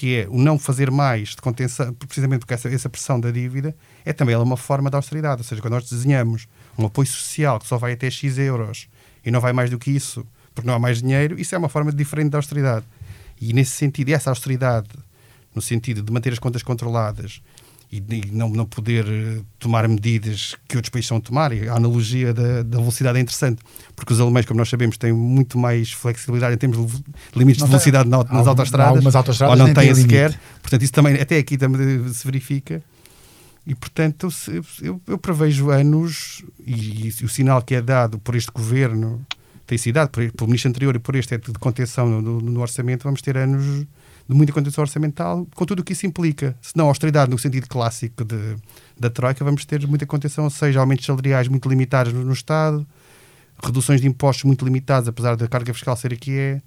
que 0.00 0.16
é 0.16 0.26
o 0.30 0.38
não 0.38 0.58
fazer 0.58 0.90
mais 0.90 1.28
de 1.28 1.36
contenção, 1.36 1.92
precisamente 1.92 2.38
porque 2.38 2.54
essa, 2.54 2.70
essa 2.70 2.88
pressão 2.88 3.20
da 3.20 3.30
dívida 3.30 3.76
é 4.02 4.14
também 4.14 4.34
uma 4.34 4.56
forma 4.56 4.88
de 4.88 4.96
austeridade. 4.96 5.42
Ou 5.42 5.44
seja, 5.44 5.60
quando 5.60 5.74
nós 5.74 5.90
desenhamos 5.90 6.48
um 6.78 6.86
apoio 6.86 7.06
social 7.06 7.60
que 7.60 7.66
só 7.66 7.76
vai 7.76 7.92
até 7.92 8.08
X 8.08 8.38
euros 8.38 8.88
e 9.22 9.30
não 9.30 9.42
vai 9.42 9.52
mais 9.52 9.68
do 9.68 9.78
que 9.78 9.90
isso, 9.90 10.26
porque 10.54 10.66
não 10.66 10.72
há 10.72 10.78
mais 10.78 11.02
dinheiro, 11.02 11.38
isso 11.38 11.54
é 11.54 11.58
uma 11.58 11.68
forma 11.68 11.92
diferente 11.92 12.30
de 12.30 12.36
austeridade. 12.36 12.86
E 13.38 13.52
nesse 13.52 13.72
sentido, 13.72 14.08
essa 14.08 14.30
austeridade, 14.30 14.88
no 15.54 15.60
sentido 15.60 16.02
de 16.02 16.10
manter 16.10 16.32
as 16.32 16.38
contas 16.38 16.62
controladas 16.62 17.42
e, 17.92 18.00
não, 18.30 18.48
não 18.48 18.64
poder 18.64 19.04
eh, 19.08 19.40
tomar 19.58 19.88
medidas 19.88 20.54
que 20.68 20.76
outros 20.76 20.90
países 20.90 21.06
estão 21.06 21.16
a 21.16 21.20
tomar. 21.20 21.52
E 21.52 21.68
a 21.68 21.74
analogia 21.74 22.32
da, 22.32 22.62
da, 22.62 22.78
velocidade 22.78 23.18
é 23.18 23.20
interessante, 23.20 23.62
porque 23.96 24.12
os 24.12 24.20
alemães, 24.20 24.46
como 24.46 24.58
nós 24.58 24.68
sabemos, 24.68 24.96
têm 24.96 25.12
muito 25.12 25.58
mais 25.58 25.90
flexibilidade 25.90 26.54
em 26.54 26.58
termos 26.58 26.92
de 26.92 27.02
limites 27.34 27.60
não 27.60 27.66
de 27.66 27.70
velocidade 27.72 28.08
tem, 28.08 28.18
nas 28.18 28.46
autostradas, 28.46 29.16
autostradas, 29.16 29.58
ou 29.58 29.66
não 29.66 29.74
têm 29.74 29.92
sequer. 29.92 30.38
Portanto, 30.62 30.82
isso 30.82 30.92
também, 30.92 31.14
até 31.14 31.38
aqui 31.38 31.58
também 31.58 32.08
se 32.12 32.24
verifica. 32.24 32.80
E, 33.66 33.74
portanto, 33.74 34.28
eu, 34.80 35.00
eu 35.06 35.18
prevejo 35.18 35.70
anos, 35.70 36.44
e, 36.64 37.08
e, 37.08 37.24
o 37.24 37.28
sinal 37.28 37.60
que 37.60 37.74
é 37.74 37.82
dado 37.82 38.20
por 38.20 38.36
este 38.36 38.52
governo 38.52 39.26
tem 39.66 39.76
sido 39.76 39.96
dado 39.96 40.10
pelo 40.10 40.46
ministro 40.46 40.68
anterior 40.68 40.94
e 40.94 40.98
por 40.98 41.16
este 41.16 41.34
é 41.34 41.38
de 41.38 41.52
contenção 41.54 42.08
no, 42.08 42.22
no, 42.22 42.40
no 42.40 42.60
orçamento, 42.60 43.02
vamos 43.04 43.20
ter 43.20 43.36
anos 43.36 43.86
de 44.30 44.36
muita 44.36 44.52
contenção 44.52 44.82
orçamental, 44.82 45.44
com 45.56 45.66
tudo 45.66 45.80
o 45.80 45.84
que 45.84 45.92
isso 45.92 46.06
implica. 46.06 46.56
Se 46.62 46.76
não 46.76 46.86
austeridade 46.86 47.28
no 47.28 47.36
sentido 47.36 47.66
clássico 47.66 48.24
de, 48.24 48.54
da 48.96 49.10
Troika, 49.10 49.44
vamos 49.44 49.64
ter 49.64 49.84
muita 49.88 50.06
contenção, 50.06 50.48
seja, 50.48 50.78
aumentos 50.78 51.04
salariais 51.04 51.48
muito 51.48 51.68
limitados 51.68 52.12
no, 52.12 52.24
no 52.24 52.32
Estado, 52.32 52.86
reduções 53.60 54.00
de 54.00 54.06
impostos 54.06 54.44
muito 54.44 54.64
limitadas, 54.64 55.08
apesar 55.08 55.34
da 55.34 55.48
carga 55.48 55.74
fiscal 55.74 55.96
ser 55.96 56.12
a 56.12 56.16
que 56.16 56.38
é, 56.38 56.62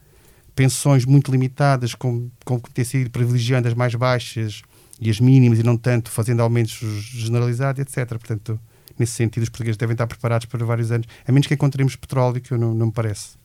pensões 0.54 1.06
muito 1.06 1.32
limitadas, 1.32 1.96
com, 1.96 2.30
com 2.44 2.60
ter 2.60 2.84
sido 2.84 3.10
privilegiando 3.10 3.66
as 3.66 3.74
mais 3.74 3.96
baixas 3.96 4.62
e 5.00 5.10
as 5.10 5.22
mínimas 5.22 5.58
e 5.58 5.64
não 5.64 5.78
tanto 5.78 6.12
fazendo 6.12 6.42
aumentos 6.42 6.74
generalizados, 7.14 7.80
etc. 7.80 8.10
Portanto, 8.10 8.60
nesse 9.00 9.14
sentido, 9.14 9.44
os 9.44 9.50
portugueses 9.50 9.78
devem 9.78 9.94
estar 9.94 10.06
preparados 10.06 10.48
para 10.48 10.66
vários 10.66 10.92
anos, 10.92 11.08
a 11.26 11.32
menos 11.32 11.48
que 11.48 11.54
encontremos 11.54 11.96
petróleo, 11.96 12.42
que 12.42 12.52
eu 12.52 12.58
não, 12.58 12.74
não 12.74 12.88
me 12.88 12.92
parece. 12.92 13.42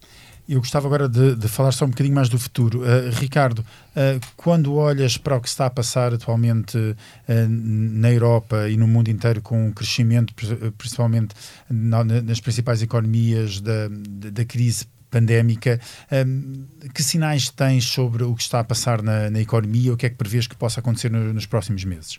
Eu 0.49 0.61
gostava 0.61 0.87
agora 0.87 1.07
de, 1.07 1.37
de, 1.37 1.47
falar 1.47 1.73
só 1.73 1.85
um 1.85 1.91
bocadinho 1.91 2.15
mais 2.15 2.31
do 2.31 2.39
futuro. 2.39 2.81
Uh, 2.81 3.11
Ricardo, 3.21 3.59
uh, 3.59 4.19
quando 4.35 4.75
olhas 4.75 5.19
para 5.19 5.37
o 5.37 5.41
que 5.43 5.49
está 5.49 5.67
a 5.67 5.71
passar 5.71 6.15
atualmente 6.15 6.79
uh, 6.79 6.97
na 7.29 8.11
Europa 8.11 8.67
e 8.67 8.75
no 8.75 8.89
mundo 8.89 9.11
inteiro 9.11 9.43
com 9.43 9.69
o 9.69 9.75
crescimento, 9.75 10.33
principalmente 10.79 11.35
na, 11.69 12.03
nas 12.03 12.41
principais 12.41 12.81
economias 12.81 13.61
da, 13.61 13.89
da 14.33 14.45
crise 14.47 14.87
pandémica, 15.11 15.81
que 16.95 17.03
sinais 17.03 17.49
tens 17.49 17.85
sobre 17.85 18.25
o 18.25 18.35
que 18.35 18.43
está 18.43 18.61
a 18.61 18.65
passar 18.65 19.03
na, 19.03 19.31
na 19.31 19.41
economia? 19.41 19.93
O 19.93 19.97
que 19.97 20.05
é 20.05 20.11
que 20.11 20.17
prevês 20.17 20.47
que 20.47 20.55
possa 20.55 20.81
acontecer 20.81 21.11
no, 21.11 21.33
nos 21.33 21.47
próximos 21.47 21.85
meses? 21.85 22.19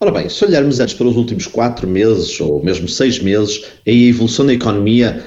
Ora 0.00 0.10
bem, 0.10 0.28
se 0.28 0.44
olharmos 0.44 0.80
antes 0.80 0.94
para 0.94 1.06
os 1.06 1.16
últimos 1.16 1.46
quatro 1.46 1.88
meses 1.88 2.40
ou 2.40 2.62
mesmo 2.62 2.88
seis 2.88 3.20
meses, 3.20 3.64
a 3.86 3.90
evolução 3.90 4.46
da 4.46 4.52
economia 4.52 5.24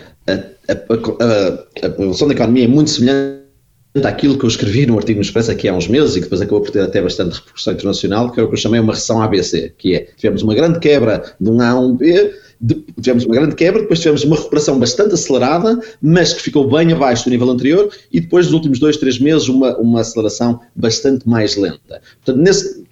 a, 0.67 0.73
a, 0.73 1.83
a 1.83 1.85
evolução 1.85 2.27
da 2.27 2.33
economia 2.33 2.65
é 2.65 2.67
muito 2.67 2.89
semelhante 2.89 3.37
àquilo 4.03 4.37
que 4.37 4.45
eu 4.45 4.49
escrevi 4.49 4.85
no 4.85 4.97
artigo 4.97 5.17
no 5.17 5.23
Expresso 5.23 5.51
aqui 5.51 5.67
há 5.67 5.73
uns 5.73 5.87
meses 5.87 6.15
e 6.15 6.19
que 6.19 6.23
depois 6.23 6.41
acabou 6.41 6.61
por 6.61 6.71
ter 6.71 6.81
até 6.81 7.01
bastante 7.01 7.35
repercussão 7.35 7.73
internacional, 7.73 8.31
que 8.31 8.39
é 8.39 8.43
o 8.43 8.47
que 8.47 8.53
eu 8.53 8.57
chamei 8.57 8.79
uma 8.79 8.93
recessão 8.93 9.21
ABC, 9.21 9.73
que 9.77 9.95
é, 9.95 10.07
tivemos 10.17 10.43
uma 10.43 10.53
grande 10.53 10.79
quebra 10.79 11.23
de 11.39 11.49
um 11.49 11.59
A 11.61 11.69
a 11.69 11.79
um 11.79 11.95
B, 11.95 12.33
de, 12.59 12.75
tivemos 13.01 13.25
uma 13.25 13.35
grande 13.35 13.55
quebra, 13.55 13.81
depois 13.81 13.99
tivemos 13.99 14.23
uma 14.23 14.35
recuperação 14.35 14.79
bastante 14.79 15.13
acelerada, 15.13 15.79
mas 16.01 16.33
que 16.33 16.41
ficou 16.41 16.69
bem 16.69 16.91
abaixo 16.91 17.25
do 17.25 17.31
nível 17.31 17.49
anterior, 17.49 17.89
e 18.11 18.19
depois, 18.19 18.45
nos 18.45 18.53
últimos 18.53 18.79
dois, 18.79 18.97
três 18.97 19.19
meses, 19.19 19.47
uma, 19.47 19.75
uma 19.77 20.01
aceleração 20.01 20.59
bastante 20.75 21.27
mais 21.27 21.55
lenta. 21.55 22.01
Portanto, 22.23 22.43
nesse, 22.43 22.83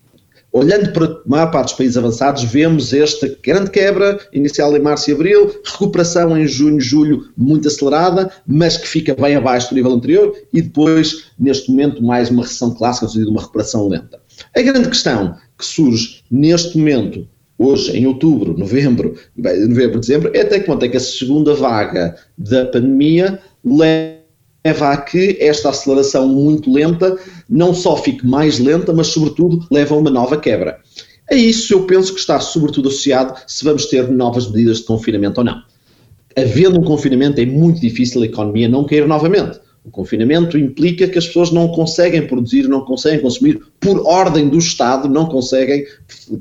olhando 0.55 0.93
para 0.93 1.05
a 1.05 1.17
maior 1.25 1.51
parte 1.51 1.67
dos 1.67 1.77
países 1.77 1.97
avançados, 1.97 2.45
vemos 2.45 2.93
esta 2.93 3.27
grande 3.43 3.69
quebra 3.69 4.17
inicial 4.31 4.73
em 4.75 4.79
março 4.79 5.09
e 5.09 5.13
abril, 5.13 5.53
recuperação 5.65 6.37
em 6.37 6.47
junho, 6.47 6.79
julho, 6.79 7.25
muito 7.37 7.67
acelerada, 7.67 8.31
mas 8.47 8.77
que 8.77 8.87
fica 8.87 9.13
bem 9.13 9.35
abaixo 9.35 9.69
do 9.69 9.75
nível 9.75 9.91
anterior, 9.91 10.33
e 10.53 10.61
depois, 10.61 11.25
neste 11.37 11.69
momento, 11.69 12.01
mais 12.01 12.29
uma 12.29 12.43
recessão 12.43 12.73
clássica, 12.73 13.05
sentido 13.05 13.25
de 13.25 13.31
uma 13.31 13.41
recuperação 13.41 13.89
lenta. 13.89 14.17
A 14.55 14.61
grande 14.61 14.87
questão 14.87 15.35
que 15.57 15.65
surge 15.65 16.23
neste 16.31 16.77
momento, 16.77 17.27
hoje, 17.59 17.91
em 17.91 18.07
outubro, 18.07 18.57
novembro, 18.57 19.13
novembro, 19.35 19.99
dezembro, 19.99 20.31
é 20.33 20.39
até 20.39 20.61
que 20.61 20.67
ponto 20.67 20.85
é 20.85 20.87
que 20.87 20.95
a 20.95 21.01
segunda 21.01 21.53
vaga 21.53 22.15
da 22.37 22.65
pandemia 22.65 23.41
leva 23.61 24.14
leva 24.65 24.89
a 24.91 24.97
que 24.97 25.37
esta 25.39 25.69
aceleração 25.69 26.27
muito 26.27 26.73
lenta 26.73 27.15
não 27.47 27.73
só 27.73 27.95
fique 27.95 28.25
mais 28.25 28.57
lenta, 28.57 28.91
mas 28.91 29.07
sobretudo 29.07 29.65
leva 29.69 29.93
a 29.93 29.97
uma 29.99 30.09
nova 30.09 30.37
quebra. 30.37 30.79
A 31.29 31.35
isso 31.35 31.73
eu 31.73 31.85
penso 31.85 32.13
que 32.13 32.19
está 32.19 32.39
sobretudo 32.39 32.89
associado 32.89 33.35
se 33.47 33.63
vamos 33.63 33.85
ter 33.85 34.09
novas 34.09 34.49
medidas 34.49 34.77
de 34.79 34.85
confinamento 34.85 35.39
ou 35.39 35.45
não. 35.45 35.61
Havendo 36.35 36.79
um 36.79 36.83
confinamento 36.83 37.39
é 37.39 37.45
muito 37.45 37.79
difícil 37.79 38.23
a 38.23 38.25
economia 38.25 38.67
não 38.67 38.85
cair 38.85 39.07
novamente. 39.07 39.59
O 39.85 39.91
confinamento 39.91 40.57
implica 40.57 41.07
que 41.07 41.17
as 41.17 41.27
pessoas 41.27 41.51
não 41.51 41.67
conseguem 41.67 42.25
produzir, 42.25 42.67
não 42.67 42.81
conseguem 42.81 43.21
consumir, 43.21 43.61
por 43.79 44.03
ordem 44.07 44.49
do 44.49 44.57
Estado, 44.57 45.07
não 45.07 45.27
conseguem 45.27 45.85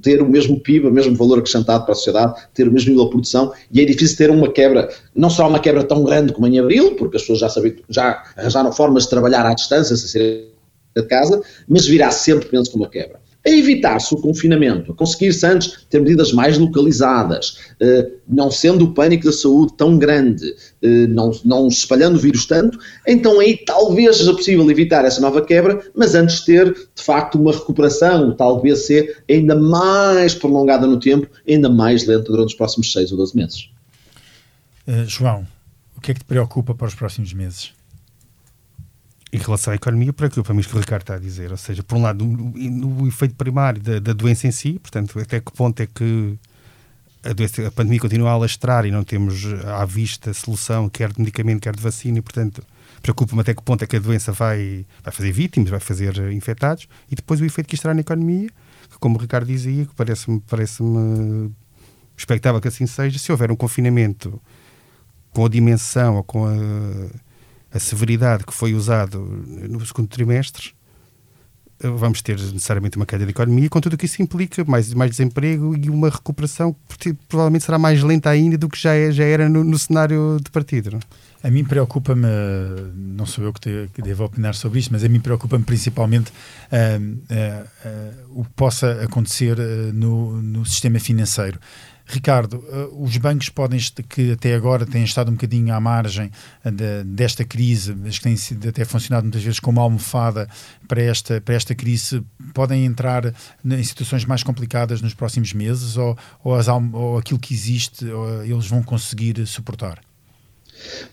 ter 0.00 0.22
o 0.22 0.28
mesmo 0.28 0.58
PIB, 0.58 0.86
o 0.86 0.90
mesmo 0.90 1.14
valor 1.14 1.38
acrescentado 1.38 1.84
para 1.84 1.92
a 1.92 1.94
sociedade, 1.94 2.40
ter 2.54 2.66
o 2.66 2.72
mesmo 2.72 2.90
nível 2.90 3.04
de 3.04 3.10
produção, 3.10 3.52
e 3.70 3.82
é 3.82 3.84
difícil 3.84 4.16
ter 4.16 4.30
uma 4.30 4.50
quebra, 4.50 4.88
não 5.14 5.28
só 5.28 5.46
uma 5.46 5.58
quebra 5.58 5.84
tão 5.84 6.02
grande 6.02 6.32
como 6.32 6.46
em 6.46 6.58
abril, 6.58 6.96
porque 6.96 7.18
as 7.18 7.22
pessoas 7.22 7.40
já, 7.40 7.48
sabem, 7.50 7.76
já 7.90 8.22
arranjaram 8.34 8.72
formas 8.72 9.02
de 9.02 9.10
trabalhar 9.10 9.44
à 9.44 9.52
distância, 9.52 9.94
sem 9.94 10.08
ser 10.08 10.54
de 10.96 11.02
casa, 11.02 11.42
mas 11.68 11.86
virá 11.86 12.10
sempre, 12.10 12.48
penso, 12.48 12.70
com 12.70 12.78
uma 12.78 12.88
quebra 12.88 13.23
a 13.46 13.50
evitar-se 13.50 14.14
o 14.14 14.16
confinamento, 14.16 14.92
a 14.92 14.94
conseguir-se 14.94 15.46
antes 15.46 15.86
ter 15.90 16.00
medidas 16.00 16.32
mais 16.32 16.56
localizadas, 16.56 17.58
eh, 17.78 18.10
não 18.26 18.50
sendo 18.50 18.86
o 18.86 18.94
pânico 18.94 19.26
da 19.26 19.32
saúde 19.32 19.74
tão 19.76 19.98
grande, 19.98 20.54
eh, 20.82 21.06
não, 21.06 21.30
não 21.44 21.68
espalhando 21.68 22.16
o 22.16 22.18
vírus 22.18 22.46
tanto, 22.46 22.78
então 23.06 23.40
aí 23.40 23.56
talvez 23.56 24.16
seja 24.16 24.32
possível 24.32 24.68
evitar 24.70 25.04
essa 25.04 25.20
nova 25.20 25.42
quebra, 25.44 25.82
mas 25.94 26.14
antes 26.14 26.40
ter, 26.40 26.72
de 26.72 27.02
facto, 27.02 27.38
uma 27.38 27.52
recuperação, 27.52 28.34
talvez 28.34 28.86
ser 28.86 29.22
ainda 29.28 29.54
mais 29.54 30.34
prolongada 30.34 30.86
no 30.86 30.98
tempo, 30.98 31.28
ainda 31.46 31.68
mais 31.68 32.06
lenta 32.06 32.32
durante 32.32 32.48
os 32.48 32.54
próximos 32.54 32.90
6 32.92 33.12
ou 33.12 33.18
12 33.18 33.36
meses. 33.36 33.68
Uh, 34.88 35.04
João, 35.06 35.46
o 35.96 36.00
que 36.00 36.10
é 36.10 36.14
que 36.14 36.20
te 36.20 36.26
preocupa 36.26 36.74
para 36.74 36.86
os 36.86 36.94
próximos 36.94 37.32
meses? 37.34 37.72
Em 39.34 39.38
relação 39.38 39.72
à 39.72 39.76
economia, 39.76 40.12
preocupa-me 40.12 40.60
isto 40.60 40.70
que 40.70 40.76
o 40.76 40.80
Ricardo 40.80 41.02
está 41.02 41.14
a 41.16 41.18
dizer. 41.18 41.50
Ou 41.50 41.56
seja, 41.56 41.82
por 41.82 41.98
um 41.98 42.02
lado, 42.02 42.24
o, 42.24 43.08
efeito 43.08 43.34
primário 43.34 43.82
da, 43.82 43.98
da, 43.98 44.12
doença 44.12 44.46
em 44.46 44.52
si, 44.52 44.78
portanto, 44.78 45.18
até 45.18 45.40
que 45.40 45.50
ponto 45.50 45.80
é 45.80 45.88
que 45.88 46.38
a, 47.24 47.32
doença, 47.32 47.66
a 47.66 47.70
pandemia 47.72 47.98
continua 47.98 48.30
a 48.30 48.32
alastrar 48.34 48.86
e 48.86 48.92
não 48.92 49.02
temos 49.02 49.44
à 49.64 49.84
vista 49.84 50.32
solução, 50.32 50.88
quer 50.88 51.12
de 51.12 51.18
medicamento, 51.18 51.60
quer 51.60 51.74
de 51.74 51.82
vacina, 51.82 52.18
e, 52.18 52.22
portanto, 52.22 52.62
preocupa-me 53.02 53.40
até 53.40 53.52
que 53.52 53.62
ponto 53.62 53.82
é 53.82 53.88
que 53.88 53.96
a 53.96 53.98
doença 53.98 54.30
vai, 54.30 54.86
vai 55.02 55.12
fazer 55.12 55.32
vítimas, 55.32 55.68
vai 55.68 55.80
fazer 55.80 56.16
infectados, 56.30 56.86
e 57.10 57.16
depois 57.16 57.40
o 57.40 57.44
efeito 57.44 57.66
que 57.66 57.74
isto 57.74 57.82
terá 57.82 57.92
na 57.92 58.02
economia, 58.02 58.48
que, 58.88 58.98
como 59.00 59.18
o 59.18 59.20
Ricardo 59.20 59.48
dizia, 59.48 59.84
que 59.84 59.94
parece-me 59.96 60.40
parece 60.46 60.80
expectável 62.16 62.60
que 62.60 62.68
assim 62.68 62.86
seja, 62.86 63.18
se 63.18 63.32
houver 63.32 63.50
um 63.50 63.56
confinamento 63.56 64.40
com 65.32 65.44
a 65.44 65.48
dimensão 65.48 66.18
ou 66.18 66.22
com 66.22 66.46
a 66.46 66.54
a 67.74 67.78
severidade 67.80 68.44
que 68.46 68.54
foi 68.54 68.72
usado 68.72 69.18
no 69.18 69.84
segundo 69.84 70.06
trimestre, 70.06 70.72
vamos 71.80 72.22
ter 72.22 72.38
necessariamente 72.38 72.96
uma 72.96 73.04
queda 73.04 73.24
de 73.24 73.30
economia, 73.30 73.68
com 73.68 73.80
tudo 73.80 73.94
o 73.94 73.98
que 73.98 74.06
isso 74.06 74.22
implica, 74.22 74.64
mais, 74.64 74.94
mais 74.94 75.10
desemprego 75.10 75.76
e 75.76 75.90
uma 75.90 76.08
recuperação 76.08 76.74
que 76.98 77.12
provavelmente 77.28 77.64
será 77.64 77.78
mais 77.78 78.02
lenta 78.02 78.30
ainda 78.30 78.56
do 78.56 78.68
que 78.68 78.78
já, 78.78 78.94
é, 78.94 79.10
já 79.10 79.24
era 79.24 79.48
no, 79.48 79.64
no 79.64 79.78
cenário 79.78 80.38
de 80.42 80.50
partido. 80.50 80.92
Não? 80.92 81.00
A 81.42 81.50
mim 81.50 81.64
preocupa-me, 81.64 82.26
não 82.94 83.26
sou 83.26 83.44
eu 83.44 83.52
que, 83.52 83.60
te, 83.60 83.90
que 83.92 84.00
devo 84.00 84.24
opinar 84.24 84.54
sobre 84.54 84.78
isto, 84.78 84.92
mas 84.92 85.04
a 85.04 85.08
mim 85.08 85.20
preocupa-me 85.20 85.64
principalmente 85.64 86.30
uh, 86.30 87.02
uh, 87.02 87.88
uh, 87.88 88.40
o 88.40 88.44
que 88.44 88.50
possa 88.56 89.02
acontecer 89.02 89.58
no, 89.92 90.40
no 90.40 90.64
sistema 90.64 90.98
financeiro. 90.98 91.58
Ricardo, 92.06 92.62
os 92.98 93.16
bancos 93.16 93.48
podem, 93.48 93.80
que 94.08 94.32
até 94.32 94.54
agora 94.54 94.84
têm 94.84 95.04
estado 95.04 95.30
um 95.30 95.34
bocadinho 95.34 95.74
à 95.74 95.80
margem 95.80 96.30
de, 96.64 97.02
desta 97.04 97.44
crise, 97.44 97.94
mas 97.94 98.18
que 98.18 98.24
têm 98.24 98.36
sido, 98.36 98.68
até 98.68 98.84
funcionado 98.84 99.24
muitas 99.24 99.42
vezes 99.42 99.58
como 99.58 99.80
almofada 99.80 100.48
para 100.86 101.02
esta, 101.02 101.40
para 101.40 101.54
esta 101.54 101.74
crise, 101.74 102.22
podem 102.52 102.84
entrar 102.84 103.32
em 103.64 103.82
situações 103.82 104.24
mais 104.24 104.42
complicadas 104.42 105.00
nos 105.00 105.14
próximos 105.14 105.52
meses 105.52 105.96
ou, 105.96 106.16
ou, 106.42 106.54
as, 106.54 106.68
ou 106.68 107.18
aquilo 107.18 107.40
que 107.40 107.54
existe 107.54 108.04
eles 108.46 108.66
vão 108.66 108.82
conseguir 108.82 109.46
suportar? 109.46 110.00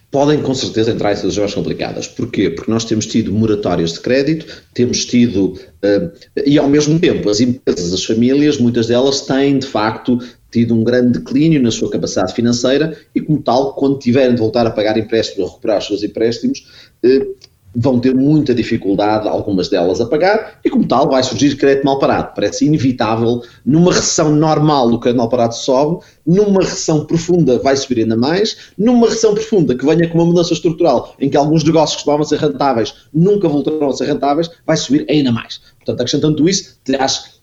podem 0.09 0.41
com 0.41 0.53
certeza 0.53 0.91
entrar 0.91 1.13
em 1.13 1.15
situações 1.15 1.53
complicadas. 1.53 2.07
Porquê? 2.07 2.49
Porque 2.49 2.69
nós 2.69 2.83
temos 2.83 3.05
tido 3.05 3.31
moratórias 3.31 3.93
de 3.93 4.01
crédito, 4.01 4.45
temos 4.73 5.05
tido, 5.05 5.53
uh, 5.83 6.11
e 6.45 6.57
ao 6.57 6.67
mesmo 6.67 6.99
tempo, 6.99 7.29
as 7.29 7.39
empresas, 7.39 7.93
as 7.93 8.03
famílias, 8.03 8.57
muitas 8.57 8.87
delas 8.87 9.21
têm 9.21 9.59
de 9.59 9.67
facto 9.67 10.19
tido 10.51 10.75
um 10.75 10.83
grande 10.83 11.19
declínio 11.19 11.61
na 11.61 11.71
sua 11.71 11.89
capacidade 11.89 12.33
financeira 12.33 12.97
e, 13.15 13.21
como 13.21 13.41
tal, 13.41 13.73
quando 13.73 13.97
tiverem 13.97 14.35
de 14.35 14.39
voltar 14.39 14.67
a 14.67 14.71
pagar 14.71 14.97
empréstimos 14.97 15.39
ou 15.39 15.47
recuperar 15.47 15.79
os 15.79 15.87
seus 15.87 16.03
empréstimos, 16.03 16.67
uh, 17.05 17.51
vão 17.75 17.99
ter 17.99 18.13
muita 18.13 18.53
dificuldade, 18.53 19.27
algumas 19.27 19.69
delas, 19.69 20.01
a 20.01 20.05
pagar, 20.05 20.59
e 20.63 20.69
como 20.69 20.85
tal 20.85 21.09
vai 21.09 21.23
surgir 21.23 21.55
crédito 21.55 21.85
mal 21.85 21.99
parado. 21.99 22.33
Parece 22.35 22.65
inevitável, 22.65 23.41
numa 23.65 23.93
recessão 23.93 24.35
normal 24.35 24.89
o 24.89 24.99
crédito 24.99 25.19
mal 25.19 25.29
parado 25.29 25.55
sobe, 25.55 26.03
numa 26.25 26.61
recessão 26.61 27.05
profunda 27.05 27.57
vai 27.59 27.75
subir 27.75 28.01
ainda 28.01 28.17
mais, 28.17 28.71
numa 28.77 29.07
recessão 29.07 29.33
profunda 29.33 29.75
que 29.75 29.85
venha 29.85 30.07
com 30.09 30.17
uma 30.17 30.25
mudança 30.25 30.53
estrutural 30.53 31.15
em 31.19 31.29
que 31.29 31.37
alguns 31.37 31.63
negócios 31.63 31.95
que 31.95 32.01
estavam 32.01 32.21
a 32.21 32.25
ser 32.25 32.39
rentáveis 32.39 32.93
nunca 33.13 33.47
voltarão 33.47 33.89
a 33.89 33.93
ser 33.93 34.05
rentáveis, 34.05 34.49
vai 34.65 34.75
subir 34.75 35.05
ainda 35.09 35.31
mais. 35.31 35.61
Portanto, 35.77 36.01
acrescentando 36.01 36.49
isso, 36.49 36.77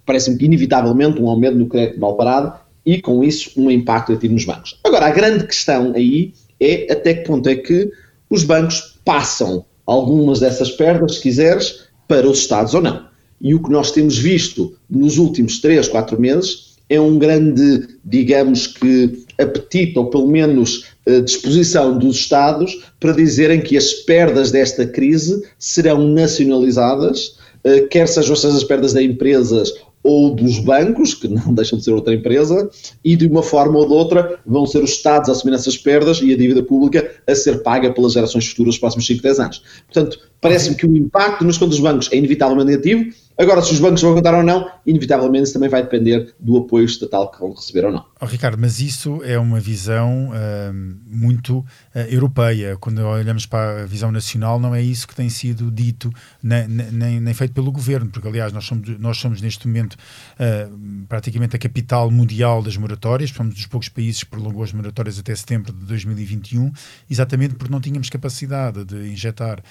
parece-me 0.04 0.36
que 0.36 0.44
inevitavelmente 0.44 1.20
um 1.20 1.28
aumento 1.28 1.56
no 1.56 1.66
crédito 1.66 1.98
mal 1.98 2.16
parado 2.16 2.67
e 2.88 3.02
com 3.02 3.22
isso 3.22 3.50
um 3.54 3.70
impacto 3.70 4.14
ativo 4.14 4.32
nos 4.32 4.46
bancos. 4.46 4.80
Agora, 4.82 5.08
a 5.08 5.10
grande 5.10 5.46
questão 5.46 5.92
aí 5.94 6.32
é 6.58 6.90
até 6.90 7.12
que 7.12 7.28
ponto 7.28 7.46
é 7.46 7.54
que 7.54 7.90
os 8.30 8.44
bancos 8.44 8.98
passam 9.04 9.62
algumas 9.84 10.40
dessas 10.40 10.70
perdas, 10.70 11.16
se 11.16 11.20
quiseres, 11.20 11.84
para 12.08 12.26
os 12.26 12.38
Estados 12.38 12.72
ou 12.72 12.80
não. 12.80 13.06
E 13.42 13.54
o 13.54 13.62
que 13.62 13.70
nós 13.70 13.92
temos 13.92 14.16
visto 14.16 14.74
nos 14.88 15.18
últimos 15.18 15.60
3, 15.60 15.86
4 15.86 16.18
meses 16.18 16.78
é 16.88 16.98
um 16.98 17.18
grande, 17.18 17.86
digamos 18.02 18.66
que, 18.66 19.22
apetite, 19.38 19.98
ou 19.98 20.08
pelo 20.08 20.26
menos 20.26 20.86
eh, 21.04 21.20
disposição 21.20 21.98
dos 21.98 22.16
Estados 22.16 22.74
para 22.98 23.12
dizerem 23.12 23.60
que 23.60 23.76
as 23.76 23.92
perdas 23.92 24.50
desta 24.50 24.86
crise 24.86 25.46
serão 25.58 26.08
nacionalizadas, 26.08 27.36
eh, 27.64 27.82
quer 27.82 28.08
sejam 28.08 28.32
as 28.32 28.64
perdas 28.64 28.94
de 28.94 29.02
empresas 29.04 29.74
ou 30.02 30.34
dos 30.34 30.58
bancos, 30.58 31.14
que 31.14 31.28
não 31.28 31.52
deixam 31.54 31.78
de 31.78 31.84
ser 31.84 31.92
outra 31.92 32.14
empresa, 32.14 32.70
e 33.04 33.16
de 33.16 33.26
uma 33.26 33.42
forma 33.42 33.78
ou 33.78 33.86
de 33.86 33.92
outra 33.92 34.38
vão 34.46 34.66
ser 34.66 34.82
os 34.82 34.90
Estados 34.90 35.28
a 35.28 35.32
assumir 35.32 35.54
essas 35.54 35.76
perdas 35.76 36.20
e 36.22 36.32
a 36.32 36.36
dívida 36.36 36.62
pública 36.62 37.10
a 37.26 37.34
ser 37.34 37.62
paga 37.62 37.92
pelas 37.92 38.12
gerações 38.12 38.46
futuras 38.48 38.74
nos 38.74 38.78
próximos 38.78 39.06
5, 39.06 39.22
10 39.22 39.40
anos. 39.40 39.62
Portanto, 39.92 40.18
parece-me 40.40 40.76
que 40.76 40.86
o 40.86 40.96
impacto 40.96 41.44
nos 41.44 41.58
contas 41.58 41.76
dos 41.76 41.80
bancos 41.80 42.08
é 42.12 42.16
inevitavelmente 42.16 42.70
negativo, 42.70 43.12
Agora, 43.38 43.62
se 43.62 43.72
os 43.72 43.78
bancos 43.78 44.02
vão 44.02 44.10
aguentar 44.10 44.34
ou 44.34 44.42
não, 44.42 44.68
inevitavelmente 44.84 45.52
também 45.52 45.68
vai 45.68 45.80
depender 45.80 46.34
do 46.40 46.56
apoio 46.56 46.84
estatal 46.84 47.30
que 47.30 47.38
vão 47.38 47.52
receber 47.52 47.84
ou 47.84 47.92
não. 47.92 48.04
Oh, 48.20 48.26
Ricardo, 48.26 48.58
mas 48.58 48.80
isso 48.80 49.22
é 49.22 49.38
uma 49.38 49.60
visão 49.60 50.30
uh, 50.30 50.74
muito 51.06 51.58
uh, 51.58 51.66
europeia. 52.08 52.76
Quando 52.76 52.98
olhamos 52.98 53.46
para 53.46 53.82
a 53.82 53.86
visão 53.86 54.10
nacional, 54.10 54.58
não 54.58 54.74
é 54.74 54.82
isso 54.82 55.06
que 55.06 55.14
tem 55.14 55.28
sido 55.28 55.70
dito 55.70 56.12
nem, 56.42 56.66
nem, 56.66 57.20
nem 57.20 57.32
feito 57.32 57.54
pelo 57.54 57.70
governo, 57.70 58.10
porque, 58.10 58.26
aliás, 58.26 58.52
nós 58.52 58.64
somos, 58.64 58.98
nós 58.98 59.18
somos 59.18 59.40
neste 59.40 59.68
momento 59.68 59.94
uh, 59.94 61.06
praticamente 61.08 61.54
a 61.54 61.60
capital 61.60 62.10
mundial 62.10 62.60
das 62.60 62.76
moratórias, 62.76 63.30
somos 63.30 63.54
dos 63.54 63.66
poucos 63.66 63.88
países 63.88 64.24
que 64.24 64.30
prolongou 64.30 64.64
as 64.64 64.72
moratórias 64.72 65.16
até 65.16 65.32
setembro 65.36 65.72
de 65.72 65.84
2021, 65.84 66.72
exatamente 67.08 67.54
porque 67.54 67.72
não 67.72 67.80
tínhamos 67.80 68.10
capacidade 68.10 68.84
de 68.84 69.12
injetar 69.12 69.62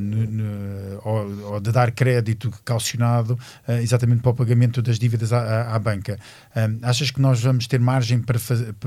no, 0.00 0.26
no, 0.26 1.00
ou, 1.04 1.52
ou 1.52 1.60
de 1.60 1.70
dar 1.70 1.92
crédito 1.92 2.50
calcionado 2.64 3.11
uh, 3.20 3.72
exatamente 3.82 4.22
para 4.22 4.30
o 4.30 4.34
pagamento 4.34 4.80
das 4.80 4.98
dívidas 4.98 5.32
à, 5.32 5.74
à, 5.74 5.78
banca. 5.78 6.18
Um, 6.56 6.78
achas 6.82 7.10
que 7.10 7.20
nós 7.20 7.40
vamos 7.40 7.66
ter 7.66 7.78
margem 7.78 8.20
para, 8.20 8.38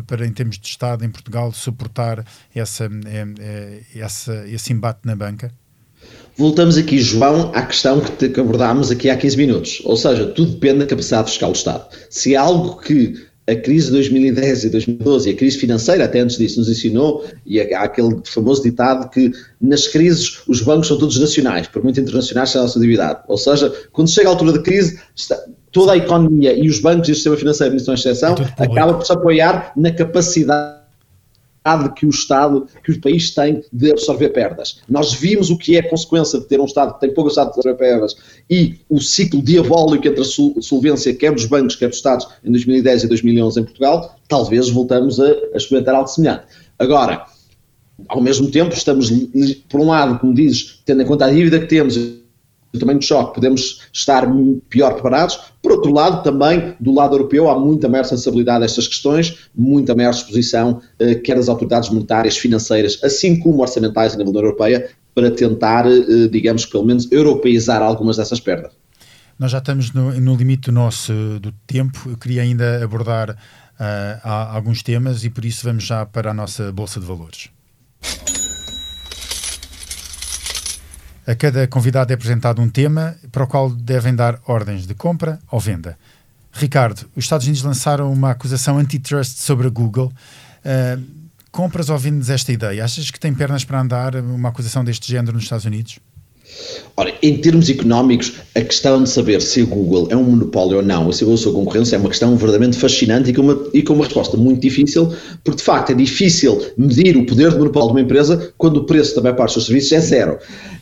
para, 0.06 0.26
em 0.26 0.32
termos 0.32 0.58
de 0.58 0.68
Estado 0.68 1.06
em 1.06 1.10
Portugal, 1.10 1.52
suportar 1.52 2.26
essa, 2.54 2.90
é, 3.06 3.82
essa, 4.00 4.48
esse 4.48 4.74
embate 4.74 5.02
na 5.04 5.16
banca? 5.16 5.52
Voltamos 6.38 6.78
aqui, 6.78 7.00
João, 7.00 7.52
à 7.56 7.62
questão 7.62 8.02
que, 8.02 8.30
que 8.30 8.40
abordámos 8.40 8.92
aqui 8.92 9.10
há 9.10 9.18
15 9.18 9.38
minutos. 9.38 9.82
Ou 9.86 9.96
seja, 9.96 10.26
tudo 10.28 10.52
depende 10.52 10.80
da 10.80 10.86
capacidade 10.86 11.30
fiscal 11.30 11.52
do 11.52 11.56
Estado. 11.56 11.88
Se 12.10 12.34
é 12.34 12.38
algo 12.38 12.82
que 12.82 13.26
a 13.48 13.56
crise 13.56 13.88
de 13.88 13.92
2010 13.94 14.64
e 14.64 14.70
2012 14.70 15.30
e 15.30 15.34
a 15.34 15.36
crise 15.36 15.58
financeira, 15.58 16.06
até 16.06 16.20
antes 16.20 16.38
disso, 16.38 16.60
nos 16.60 16.70
ensinou, 16.70 17.26
e 17.46 17.60
há 17.62 17.84
aquele 17.84 18.20
famoso 18.26 18.64
ditado 18.64 19.10
que 19.10 19.32
nas 19.62 19.88
crises 19.88 20.40
os 20.48 20.62
bancos 20.62 20.88
são 20.88 20.98
todos 20.98 21.20
nacionais, 21.20 21.68
por 21.68 21.84
muito 21.84 22.00
internacionais 22.00 22.50
seja 22.50 22.66
a 22.66 22.68
sua 22.68 22.82
atividade. 22.82 23.20
Ou 23.28 23.38
seja, 23.38 23.72
quando 23.92 24.10
chega 24.10 24.30
a 24.30 24.32
altura 24.32 24.54
da 24.54 24.62
crise, 24.62 25.00
está, 25.16 25.40
toda 25.72 25.92
a 25.92 25.98
economia 25.98 26.58
e 26.58 26.68
os 26.68 26.80
bancos 26.80 27.08
e 27.08 27.12
o 27.12 27.16
sistema 27.16 27.38
financeiro, 27.38 27.74
não 27.74 27.80
são 27.80 27.94
exceção, 27.94 28.36
é 28.58 28.64
acaba 28.64 28.96
por 28.96 29.06
se 29.06 29.14
apoiar 29.14 29.74
na 29.76 29.92
capacidade 29.92 30.75
que 31.96 32.06
o 32.06 32.10
Estado, 32.10 32.68
que 32.84 32.92
o 32.92 33.02
país 33.02 33.32
tem 33.32 33.64
de 33.74 33.92
absorver 33.92 34.30
perdas. 34.30 34.82
Nós 34.88 35.14
vimos 35.14 35.50
o 35.50 35.58
que 35.58 35.76
é 35.76 35.82
consequência 35.82 36.40
de 36.40 36.46
ter 36.46 36.60
um 36.60 36.66
Estado 36.66 36.94
que 36.94 37.00
tem 37.00 37.14
pouco 37.14 37.30
Estado 37.30 37.48
de 37.48 37.60
absorver 37.60 37.78
perdas 37.78 38.16
e 38.50 38.76
o 38.90 39.00
ciclo 39.00 39.42
diabólico 39.42 40.08
entre 40.08 40.22
a 40.22 40.62
solvência 40.62 41.14
quer 41.16 41.32
dos 41.32 41.46
bancos, 41.46 41.76
quer 41.76 41.88
dos 41.88 41.98
Estados 41.98 42.28
em 42.44 42.52
2010 42.52 43.04
e 43.04 43.08
2011 43.08 43.60
em 43.60 43.64
Portugal, 43.64 44.16
talvez 44.28 44.70
voltamos 44.70 45.20
a, 45.20 45.28
a 45.28 45.58
experimentar 45.58 45.96
algo 45.96 46.08
semelhante. 46.08 46.44
Agora, 46.78 47.26
ao 48.08 48.22
mesmo 48.22 48.52
tempo, 48.52 48.74
estamos, 48.74 49.10
por 49.70 49.80
um 49.80 49.88
lado, 49.88 50.20
como 50.20 50.34
dizes, 50.34 50.82
tendo 50.86 51.02
em 51.02 51.06
conta 51.06 51.26
a 51.26 51.32
dívida 51.32 51.60
que 51.60 51.68
temos 51.68 51.98
também 52.80 52.98
de 52.98 53.06
choque, 53.06 53.36
podemos 53.36 53.82
estar 53.92 54.28
pior 54.70 54.94
preparados. 54.94 55.40
Por 55.62 55.72
outro 55.72 55.92
lado, 55.92 56.24
também 56.24 56.76
do 56.80 56.94
lado 56.94 57.16
europeu 57.16 57.50
há 57.50 57.60
muita 57.60 57.90
maior 57.90 58.04
sensibilidade 58.04 58.64
a 58.64 58.66
estas 58.66 58.88
questões, 58.88 59.50
muita 59.56 59.96
maior 59.96 60.12
disposição, 60.12 60.82
eh, 61.00 61.16
quer 61.16 61.36
das 61.36 61.50
autoridades 61.50 61.90
monetárias, 61.90 62.38
financeiras, 62.38 63.00
assim 63.04 63.40
como 63.40 63.62
orçamentais 63.62 64.14
a 64.14 64.18
nível 64.18 64.34
da 64.34 64.40
Europeia, 64.40 64.90
para 65.14 65.32
tentar, 65.32 65.86
eh, 65.88 66.28
digamos, 66.30 66.66
pelo 66.66 66.86
menos 66.86 67.12
europeizar 67.12 67.82
algumas 67.82 68.18
dessas 68.18 68.40
perdas. 68.40 68.72
Nós 69.38 69.52
já 69.52 69.58
estamos 69.58 69.92
no, 69.94 70.12
no 70.20 70.36
limite 70.36 70.70
do 70.70 70.72
nosso 70.72 71.12
do 71.42 71.52
tempo. 71.68 72.10
Eu 72.10 72.18
queria 72.18 72.42
ainda 72.42 72.84
abordar 72.84 73.32
uh, 73.32 74.20
alguns 74.24 74.82
temas 74.82 75.24
e 75.26 75.30
por 75.30 75.44
isso 75.44 75.66
vamos 75.66 75.84
já 75.84 76.06
para 76.06 76.32
a 76.32 76.34
nossa 76.34 76.72
Bolsa 76.72 77.00
de 77.00 77.06
Valores. 77.06 77.50
A 81.28 81.34
cada 81.34 81.68
convidado 81.68 82.12
é 82.12 82.16
apresentado 82.16 82.62
um 82.62 82.70
tema 82.70 83.16
para 83.32 83.44
o 83.44 83.48
qual 83.48 83.72
devem 83.72 84.14
dar 84.16 84.40
ordens 84.46 84.86
de 84.86 84.94
compra 84.94 85.40
ou 85.50 85.60
venda. 85.60 85.98
Ricardo, 86.54 87.10
os 87.16 87.26
Estados 87.26 87.48
Unidos 87.48 87.64
lançaram 87.64 88.14
uma 88.14 88.32
acusação 88.32 88.78
antitrust 88.78 89.40
sobre 89.40 89.66
a 89.66 89.70
Google. 89.70 90.14
Uh, 90.64 91.04
compras 91.52 91.90
ou 91.90 91.98
vendes 91.98 92.30
esta 92.30 92.52
ideia? 92.52 92.86
Achas 92.86 93.10
que 93.10 93.20
tem 93.20 93.34
pernas 93.34 93.66
para 93.66 93.82
andar 93.82 94.16
uma 94.16 94.50
acusação 94.50 94.84
deste 94.84 95.12
género 95.12 95.34
nos 95.34 95.44
Estados 95.44 95.66
Unidos? 95.66 96.00
Ora, 96.98 97.14
em 97.22 97.38
termos 97.38 97.70
económicos, 97.70 98.34
a 98.56 98.62
questão 98.62 99.04
de 99.04 99.10
saber 99.10 99.42
se 99.42 99.62
o 99.62 99.68
Google 99.68 100.08
é 100.10 100.16
um 100.16 100.24
monopólio 100.24 100.78
ou 100.78 100.84
não, 100.84 101.08
ou 101.08 101.14
se 101.14 101.30
a 101.30 101.38
sua 101.38 101.52
concorrência, 101.52 101.98
é 101.98 102.00
uma 102.00 102.10
questão 102.10 102.30
verdadeiramente 102.38 102.78
fascinante 102.78 103.30
e 103.30 103.34
com, 103.34 103.42
uma, 103.42 103.68
e 103.74 103.82
com 103.82 103.94
uma 103.94 104.06
resposta 104.06 104.38
muito 104.38 104.62
difícil, 104.62 105.14
porque 105.44 105.58
de 105.58 105.64
facto 105.64 105.92
é 105.92 105.94
difícil 105.94 106.62
medir 106.78 107.18
o 107.18 107.26
poder 107.26 107.52
de 107.52 107.58
monopólio 107.58 107.90
de 107.90 107.94
uma 107.96 108.02
empresa 108.02 108.54
quando 108.58 108.78
o 108.78 108.84
preço 108.86 109.14
também 109.14 109.34
para 109.34 109.46
os 109.46 109.54
seus 109.54 109.66
serviços 109.66 109.92
é 109.92 110.00
zero. 110.00 110.38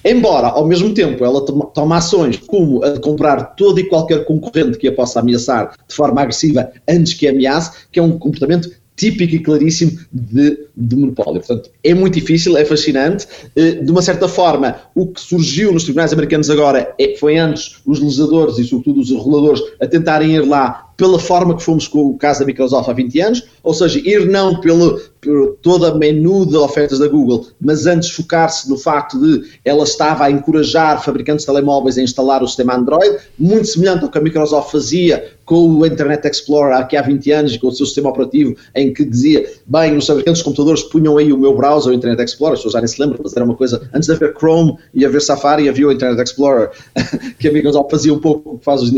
Embora, 0.05 0.47
ao 0.47 0.67
mesmo 0.67 0.93
tempo, 0.93 1.25
ela 1.25 1.43
tome 1.45 1.93
ações 1.93 2.37
como 2.37 2.83
a 2.83 2.89
de 2.89 2.99
comprar 2.99 3.55
todo 3.55 3.79
e 3.79 3.87
qualquer 3.87 4.25
concorrente 4.25 4.77
que 4.77 4.87
a 4.87 4.93
possa 4.93 5.19
ameaçar 5.19 5.73
de 5.87 5.95
forma 5.95 6.21
agressiva 6.21 6.69
antes 6.87 7.13
que 7.13 7.27
ameace, 7.27 7.71
que 7.91 7.99
é 7.99 8.03
um 8.03 8.19
comportamento 8.19 8.69
típico 8.95 9.35
e 9.35 9.39
claríssimo 9.39 9.97
de, 10.11 10.67
de, 10.75 10.95
monopólio. 10.95 11.41
Portanto, 11.41 11.69
é 11.83 11.93
muito 11.93 12.13
difícil, 12.13 12.55
é 12.57 12.65
fascinante. 12.65 13.27
Eh, 13.55 13.71
de 13.75 13.91
uma 13.91 14.01
certa 14.01 14.27
forma, 14.27 14.75
o 14.95 15.07
que 15.07 15.19
surgiu 15.19 15.71
nos 15.71 15.83
tribunais 15.83 16.13
americanos 16.13 16.49
agora 16.49 16.93
é, 16.99 17.15
foi 17.17 17.37
antes 17.37 17.77
os 17.85 17.99
legisladores 17.99 18.57
e, 18.59 18.63
sobretudo, 18.63 19.01
os 19.01 19.09
reguladores 19.09 19.61
a 19.81 19.87
tentarem 19.87 20.35
ir 20.35 20.47
lá 20.47 20.82
pela 20.95 21.19
forma 21.19 21.55
que 21.55 21.63
fomos 21.63 21.87
com 21.87 22.07
o 22.07 22.17
caso 22.17 22.41
da 22.41 22.45
Microsoft 22.45 22.89
há 22.89 22.93
20 22.93 23.21
anos, 23.21 23.47
ou 23.63 23.73
seja, 23.73 23.99
ir 23.99 24.27
não 24.27 24.59
pelo, 24.59 24.99
por 25.21 25.57
toda 25.61 25.89
a 25.89 25.95
menu 25.95 26.45
de 26.45 26.55
ofertas 26.57 26.99
da 26.99 27.07
Google, 27.07 27.47
mas 27.59 27.85
antes 27.85 28.09
focar-se 28.09 28.69
no 28.69 28.77
facto 28.77 29.19
de 29.19 29.49
ela 29.63 29.83
estava 29.83 30.25
a 30.25 30.31
encorajar 30.31 31.03
fabricantes 31.03 31.45
de 31.45 31.51
telemóveis 31.51 31.97
a 31.97 32.01
instalar 32.01 32.43
o 32.43 32.47
sistema 32.47 32.75
Android, 32.75 33.17
muito 33.37 33.67
semelhante 33.67 34.03
ao 34.03 34.11
que 34.11 34.17
a 34.17 34.21
Microsoft 34.21 34.71
fazia 34.71 35.31
com 35.45 35.67
o 35.67 35.85
Internet 35.85 36.27
Explorer 36.27 36.77
aqui 36.77 36.95
há 36.95 37.01
20 37.01 37.31
anos, 37.31 37.57
com 37.57 37.67
o 37.67 37.71
seu 37.71 37.85
sistema 37.85 38.09
operativo, 38.09 38.55
em 38.75 38.93
que 38.93 39.03
dizia, 39.03 39.45
bem, 39.65 39.97
os 39.97 40.05
fabricantes 40.05 40.39
de 40.39 40.45
computadores 40.45 40.83
punham 40.83 41.17
aí 41.17 41.33
o 41.33 41.37
meu 41.37 41.55
browser, 41.55 41.91
o 41.91 41.95
Internet 41.95 42.23
Explorer, 42.23 42.53
as 42.53 42.59
pessoas 42.59 42.73
já 42.73 42.79
nem 42.79 42.87
se 42.87 43.01
lembram, 43.01 43.19
mas 43.21 43.35
era 43.35 43.43
uma 43.43 43.55
coisa, 43.55 43.89
antes 43.93 44.07
de 44.07 44.13
haver 44.13 44.33
Chrome 44.37 44.77
e 44.93 45.05
haver 45.05 45.21
Safari, 45.21 45.67
havia 45.67 45.87
o 45.87 45.91
Internet 45.91 46.21
Explorer, 46.21 46.71
que 47.39 47.47
a 47.47 47.51
Microsoft 47.51 47.91
fazia 47.91 48.13
um 48.13 48.19
pouco 48.19 48.55
o 48.55 48.59
que 48.59 48.65
faz 48.65 48.81
hoje 48.81 48.93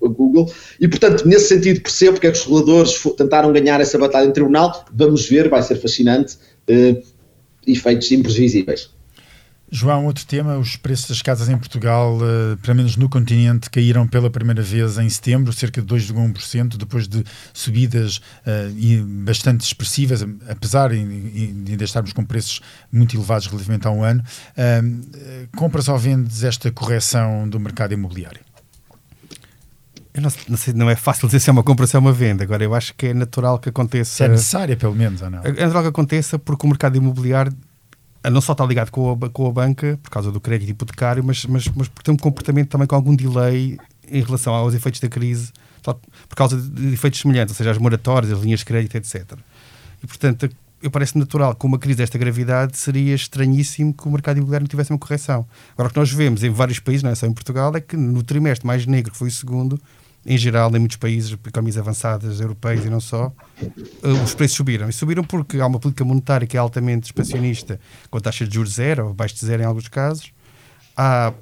o 0.00 0.08
Google, 0.08 0.52
e 0.80 0.88
portanto, 0.88 1.26
nesse 1.26 1.48
sentido, 1.48 1.80
percebo 1.80 2.12
porque 2.12 2.26
é 2.26 2.30
que 2.30 2.38
os 2.38 2.44
reguladores 2.44 3.02
tentaram 3.16 3.52
ganhar 3.52 3.80
essa 3.80 3.98
batalha 3.98 4.26
em 4.26 4.32
tribunal, 4.32 4.84
vamos 4.92 5.28
ver, 5.28 5.48
vai 5.48 5.62
ser 5.62 5.76
fascinante, 5.76 6.36
uh, 6.68 7.02
efeitos 7.66 8.10
imprevisíveis. 8.10 8.90
João, 9.72 10.06
outro 10.06 10.26
tema, 10.26 10.58
os 10.58 10.74
preços 10.74 11.08
das 11.08 11.22
casas 11.22 11.48
em 11.48 11.56
Portugal, 11.56 12.16
uh, 12.16 12.56
pelo 12.56 12.76
menos 12.76 12.96
no 12.96 13.08
continente, 13.08 13.70
caíram 13.70 14.04
pela 14.04 14.28
primeira 14.28 14.62
vez 14.62 14.98
em 14.98 15.08
setembro, 15.08 15.52
cerca 15.52 15.80
de 15.80 15.86
2,1%, 15.86 16.76
depois 16.76 17.06
de 17.06 17.22
subidas 17.54 18.16
uh, 18.16 19.04
bastante 19.24 19.60
expressivas, 19.60 20.26
apesar 20.48 20.90
de 20.90 20.96
ainda 20.96 21.84
estarmos 21.84 22.12
com 22.12 22.24
preços 22.24 22.60
muito 22.90 23.16
elevados 23.16 23.46
relativamente 23.46 23.86
a 23.86 23.92
um 23.92 24.02
ano. 24.02 24.24
Uh, 24.58 25.56
compras 25.56 25.88
ou 25.88 25.96
vendes 25.96 26.42
esta 26.42 26.72
correção 26.72 27.48
do 27.48 27.60
mercado 27.60 27.94
imobiliário? 27.94 28.49
Eu 30.20 30.24
não, 30.24 30.32
não, 30.48 30.56
sei, 30.56 30.74
não 30.74 30.90
é 30.90 30.96
fácil 30.96 31.26
dizer 31.26 31.40
se 31.40 31.48
é 31.48 31.52
uma 31.52 31.62
compra 31.62 31.84
ou 31.84 31.86
se 31.86 31.96
é 31.96 31.98
uma 31.98 32.12
venda. 32.12 32.44
Agora, 32.44 32.62
eu 32.62 32.74
acho 32.74 32.94
que 32.94 33.06
é 33.06 33.14
natural 33.14 33.58
que 33.58 33.68
aconteça. 33.70 34.16
Se 34.16 34.24
é 34.24 34.28
necessária, 34.28 34.76
pelo 34.76 34.94
menos, 34.94 35.22
ou 35.22 35.30
não? 35.30 35.40
É 35.42 35.50
natural 35.50 35.82
que 35.82 35.88
aconteça 35.88 36.38
porque 36.38 36.66
o 36.66 36.68
mercado 36.68 36.96
imobiliário 36.96 37.52
não 38.30 38.40
só 38.40 38.52
está 38.52 38.66
ligado 38.66 38.90
com 38.90 39.12
a, 39.12 39.30
com 39.30 39.46
a 39.46 39.52
banca, 39.52 39.98
por 40.02 40.10
causa 40.10 40.30
do 40.30 40.40
crédito 40.40 40.68
hipotecário, 40.68 41.24
mas, 41.24 41.46
mas, 41.46 41.66
mas 41.68 41.88
porque 41.88 42.04
tem 42.04 42.12
um 42.12 42.18
comportamento 42.18 42.68
também 42.68 42.86
com 42.86 42.94
algum 42.94 43.16
delay 43.16 43.78
em 44.10 44.22
relação 44.22 44.52
aos 44.52 44.74
efeitos 44.74 45.00
da 45.00 45.08
crise, 45.08 45.52
por 45.82 46.36
causa 46.36 46.60
de 46.60 46.92
efeitos 46.92 47.20
semelhantes, 47.20 47.52
ou 47.52 47.56
seja, 47.56 47.70
as 47.70 47.78
moratórias, 47.78 48.30
as 48.30 48.40
linhas 48.40 48.60
de 48.60 48.66
crédito, 48.66 48.94
etc. 48.96 49.38
E, 50.02 50.06
portanto, 50.06 50.50
eu 50.82 50.90
parece 50.90 51.16
natural 51.16 51.54
que 51.54 51.64
uma 51.64 51.78
crise 51.78 51.98
desta 51.98 52.18
gravidade 52.18 52.76
seria 52.76 53.14
estranhíssimo 53.14 53.94
que 53.94 54.06
o 54.06 54.10
mercado 54.10 54.36
imobiliário 54.36 54.64
não 54.64 54.68
tivesse 54.68 54.90
uma 54.90 54.98
correção. 54.98 55.46
Agora, 55.72 55.88
o 55.88 55.92
que 55.92 55.98
nós 55.98 56.10
vemos 56.10 56.42
em 56.42 56.50
vários 56.50 56.78
países, 56.78 57.02
não 57.02 57.10
é 57.10 57.14
só 57.14 57.26
em 57.26 57.32
Portugal, 57.32 57.74
é 57.74 57.80
que 57.80 57.96
no 57.96 58.22
trimestre 58.22 58.66
mais 58.66 58.86
negro, 58.86 59.12
que 59.12 59.18
foi 59.18 59.28
o 59.28 59.32
segundo, 59.32 59.80
em 60.24 60.36
geral, 60.36 60.74
em 60.76 60.78
muitos 60.78 60.98
países, 60.98 61.32
economias 61.32 61.78
avançadas, 61.78 62.40
europeias 62.40 62.84
e 62.84 62.90
não 62.90 63.00
só, 63.00 63.32
eh, 63.62 64.08
os 64.22 64.34
preços 64.34 64.56
subiram. 64.56 64.88
E 64.88 64.92
subiram 64.92 65.24
porque 65.24 65.58
há 65.58 65.66
uma 65.66 65.80
política 65.80 66.04
monetária 66.04 66.46
que 66.46 66.56
é 66.56 66.60
altamente 66.60 67.06
expansionista, 67.06 67.80
com 68.10 68.18
a 68.18 68.20
taxa 68.20 68.46
de 68.46 68.54
juros 68.54 68.74
zero, 68.74 69.06
ou 69.06 69.10
abaixo 69.10 69.34
de 69.34 69.46
zero 69.46 69.62
em 69.62 69.64
alguns 69.64 69.88
casos. 69.88 70.32
Há, 70.94 71.32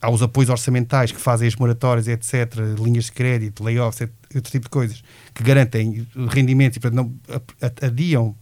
há 0.00 0.10
os 0.10 0.22
apoios 0.22 0.48
orçamentais 0.48 1.12
que 1.12 1.20
fazem 1.20 1.46
as 1.46 1.56
moratórias, 1.56 2.08
etc., 2.08 2.54
linhas 2.78 3.04
de 3.06 3.12
crédito, 3.12 3.62
layoffs, 3.62 4.08
outro 4.34 4.50
tipo 4.50 4.64
de 4.64 4.70
coisas, 4.70 5.02
que 5.34 5.42
garantem 5.42 6.06
rendimentos 6.30 6.78
e, 6.78 6.80
portanto, 6.80 6.96
não 6.96 7.40
adiam 7.82 8.34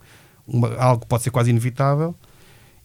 uma, 0.47 0.73
algo 0.77 1.03
que 1.03 1.09
pode 1.09 1.25
ser 1.25 1.31
quase 1.31 1.51
inevitável. 1.51 2.15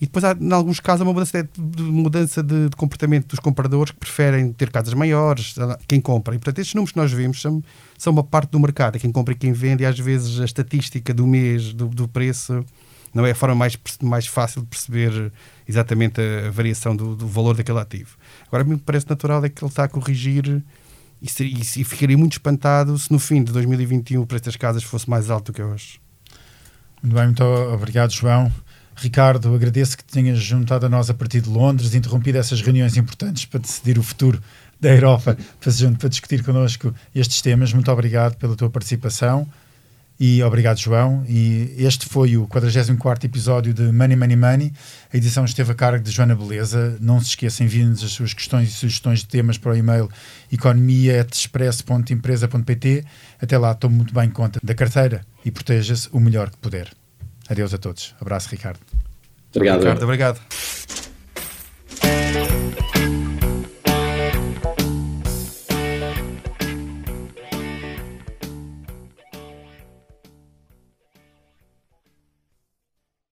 E 0.02 0.06
depois 0.06 0.24
há, 0.24 0.32
em 0.32 0.54
alguns 0.54 0.80
casos, 0.80 1.02
uma 1.02 1.12
mudança 1.12 1.44
de, 1.44 1.84
mudança 1.84 2.42
de, 2.42 2.70
de, 2.70 2.76
comportamento 2.76 3.28
dos 3.28 3.40
compradores 3.40 3.92
que 3.92 3.98
preferem 3.98 4.54
ter 4.54 4.72
casas 4.72 4.94
maiores, 4.94 5.56
quem 5.88 6.00
compra. 6.00 6.36
E, 6.36 6.38
portanto, 6.38 6.60
estes 6.60 6.74
números 6.74 6.94
que 6.94 6.98
nós 6.98 7.12
vimos 7.12 7.42
são, 7.42 7.62
são 7.98 8.14
uma 8.14 8.24
parte 8.24 8.52
do 8.52 8.60
mercado, 8.60 8.96
é 8.96 9.00
quem 9.00 9.12
compra 9.12 9.34
e 9.34 9.38
quem 9.38 9.52
vende, 9.52 9.84
e 9.84 9.86
às 9.86 10.00
vezes 10.00 10.40
a 10.40 10.46
estatística 10.46 11.14
do 11.14 11.28
mês, 11.28 11.74
do, 11.74 11.88
do 11.88 12.08
preço, 12.08 12.66
não 13.14 13.26
é 13.26 13.32
a 13.32 13.36
forma 13.36 13.56
mais, 13.56 13.78
mais 14.02 14.26
fácil 14.26 14.62
de 14.62 14.68
perceber 14.68 15.32
exatamente 15.68 16.22
a 16.22 16.50
variação 16.50 16.96
do, 16.96 17.16
do 17.16 17.28
valor 17.28 17.58
daquele 17.58 17.80
ativo. 17.80 18.18
Agora, 18.48 18.64
me 18.64 18.78
parece 18.78 19.10
natural 19.10 19.44
é 19.44 19.50
que 19.50 19.62
ele 19.62 19.70
está 19.70 19.84
a 19.84 19.90
corrigir 19.90 20.64
e, 21.22 21.28
e, 21.44 21.62
e 21.62 21.84
ficaria 21.84 22.18
muito 22.18 22.34
espantado 22.34 22.98
se 22.98 23.12
no 23.12 23.20
fim 23.20 23.44
de 23.44 23.52
2021 23.52 24.22
o 24.22 24.26
preço 24.26 24.46
das 24.46 24.56
casas 24.56 24.84
fosse 24.84 25.10
mais 25.10 25.30
alto 25.30 25.52
do 25.52 25.56
que 25.56 25.62
é 25.62 25.66
hoje. 25.66 26.00
Muito 27.02 27.16
bem, 27.16 27.26
muito 27.26 27.44
obrigado, 27.44 28.12
João. 28.12 28.52
Ricardo, 29.02 29.56
agradeço 29.56 29.98
que 29.98 30.04
tenhas 30.04 30.40
juntado 30.40 30.86
a 30.86 30.90
nós 30.90 31.10
a 31.10 31.14
partir 31.14 31.42
de 31.42 31.50
Londres, 31.50 31.96
interrompido 31.96 32.38
essas 32.38 32.62
reuniões 32.62 32.98
importantes 32.98 33.46
para 33.46 33.62
decidir 33.62 33.98
o 33.98 34.04
futuro 34.04 34.42
da 34.80 34.90
Europa, 34.90 35.36
para, 35.60 36.10
discutir 36.10 36.44
connosco 36.44 36.94
estes 37.16 37.42
temas. 37.42 37.74
Muito 37.74 37.92
obrigado 37.92 38.36
pela 38.36 38.56
tua 38.56 38.70
participação 38.70 39.48
e 40.20 40.44
obrigado, 40.44 40.78
João. 40.78 41.24
E 41.28 41.74
este 41.78 42.06
foi 42.06 42.36
o 42.36 42.46
44 42.46 43.26
episódio 43.26 43.74
de 43.74 43.84
Money, 43.84 44.18
Money, 44.18 44.36
Money. 44.36 44.74
A 45.14 45.18
edição 45.18 45.46
esteve 45.46 45.72
a 45.72 45.76
cargo 45.76 46.04
de 46.04 46.12
Joana 46.12 46.36
Beleza. 46.36 46.98
Não 47.00 47.22
se 47.22 47.30
esqueçam, 47.30 47.66
enviem-nos 47.66 48.04
as 48.04 48.12
suas 48.12 48.34
questões 48.34 48.68
e 48.68 48.74
sugestões 48.74 49.20
de 49.20 49.28
temas 49.28 49.58
para 49.58 49.72
o 49.72 49.78
e-mail 49.78 50.10
economia.express.empresa.pt. 50.52 53.06
Até 53.42 53.58
lá, 53.58 53.74
tome 53.74 53.96
muito 53.96 54.14
bem 54.14 54.30
conta 54.30 54.60
da 54.62 54.76
carteira 54.76 55.26
e 55.46 55.52
proteja-se 55.52 56.10
o 56.12 56.20
melhor 56.20 56.50
que 56.50 56.58
puder. 56.58 56.90
Adeus 57.50 57.74
a 57.74 57.78
todos. 57.78 58.16
Abraço, 58.22 58.50
Ricardo. 58.50 58.80
Obrigado. 59.56 59.80
Ricardo, 59.80 60.04
obrigado. 60.04 60.40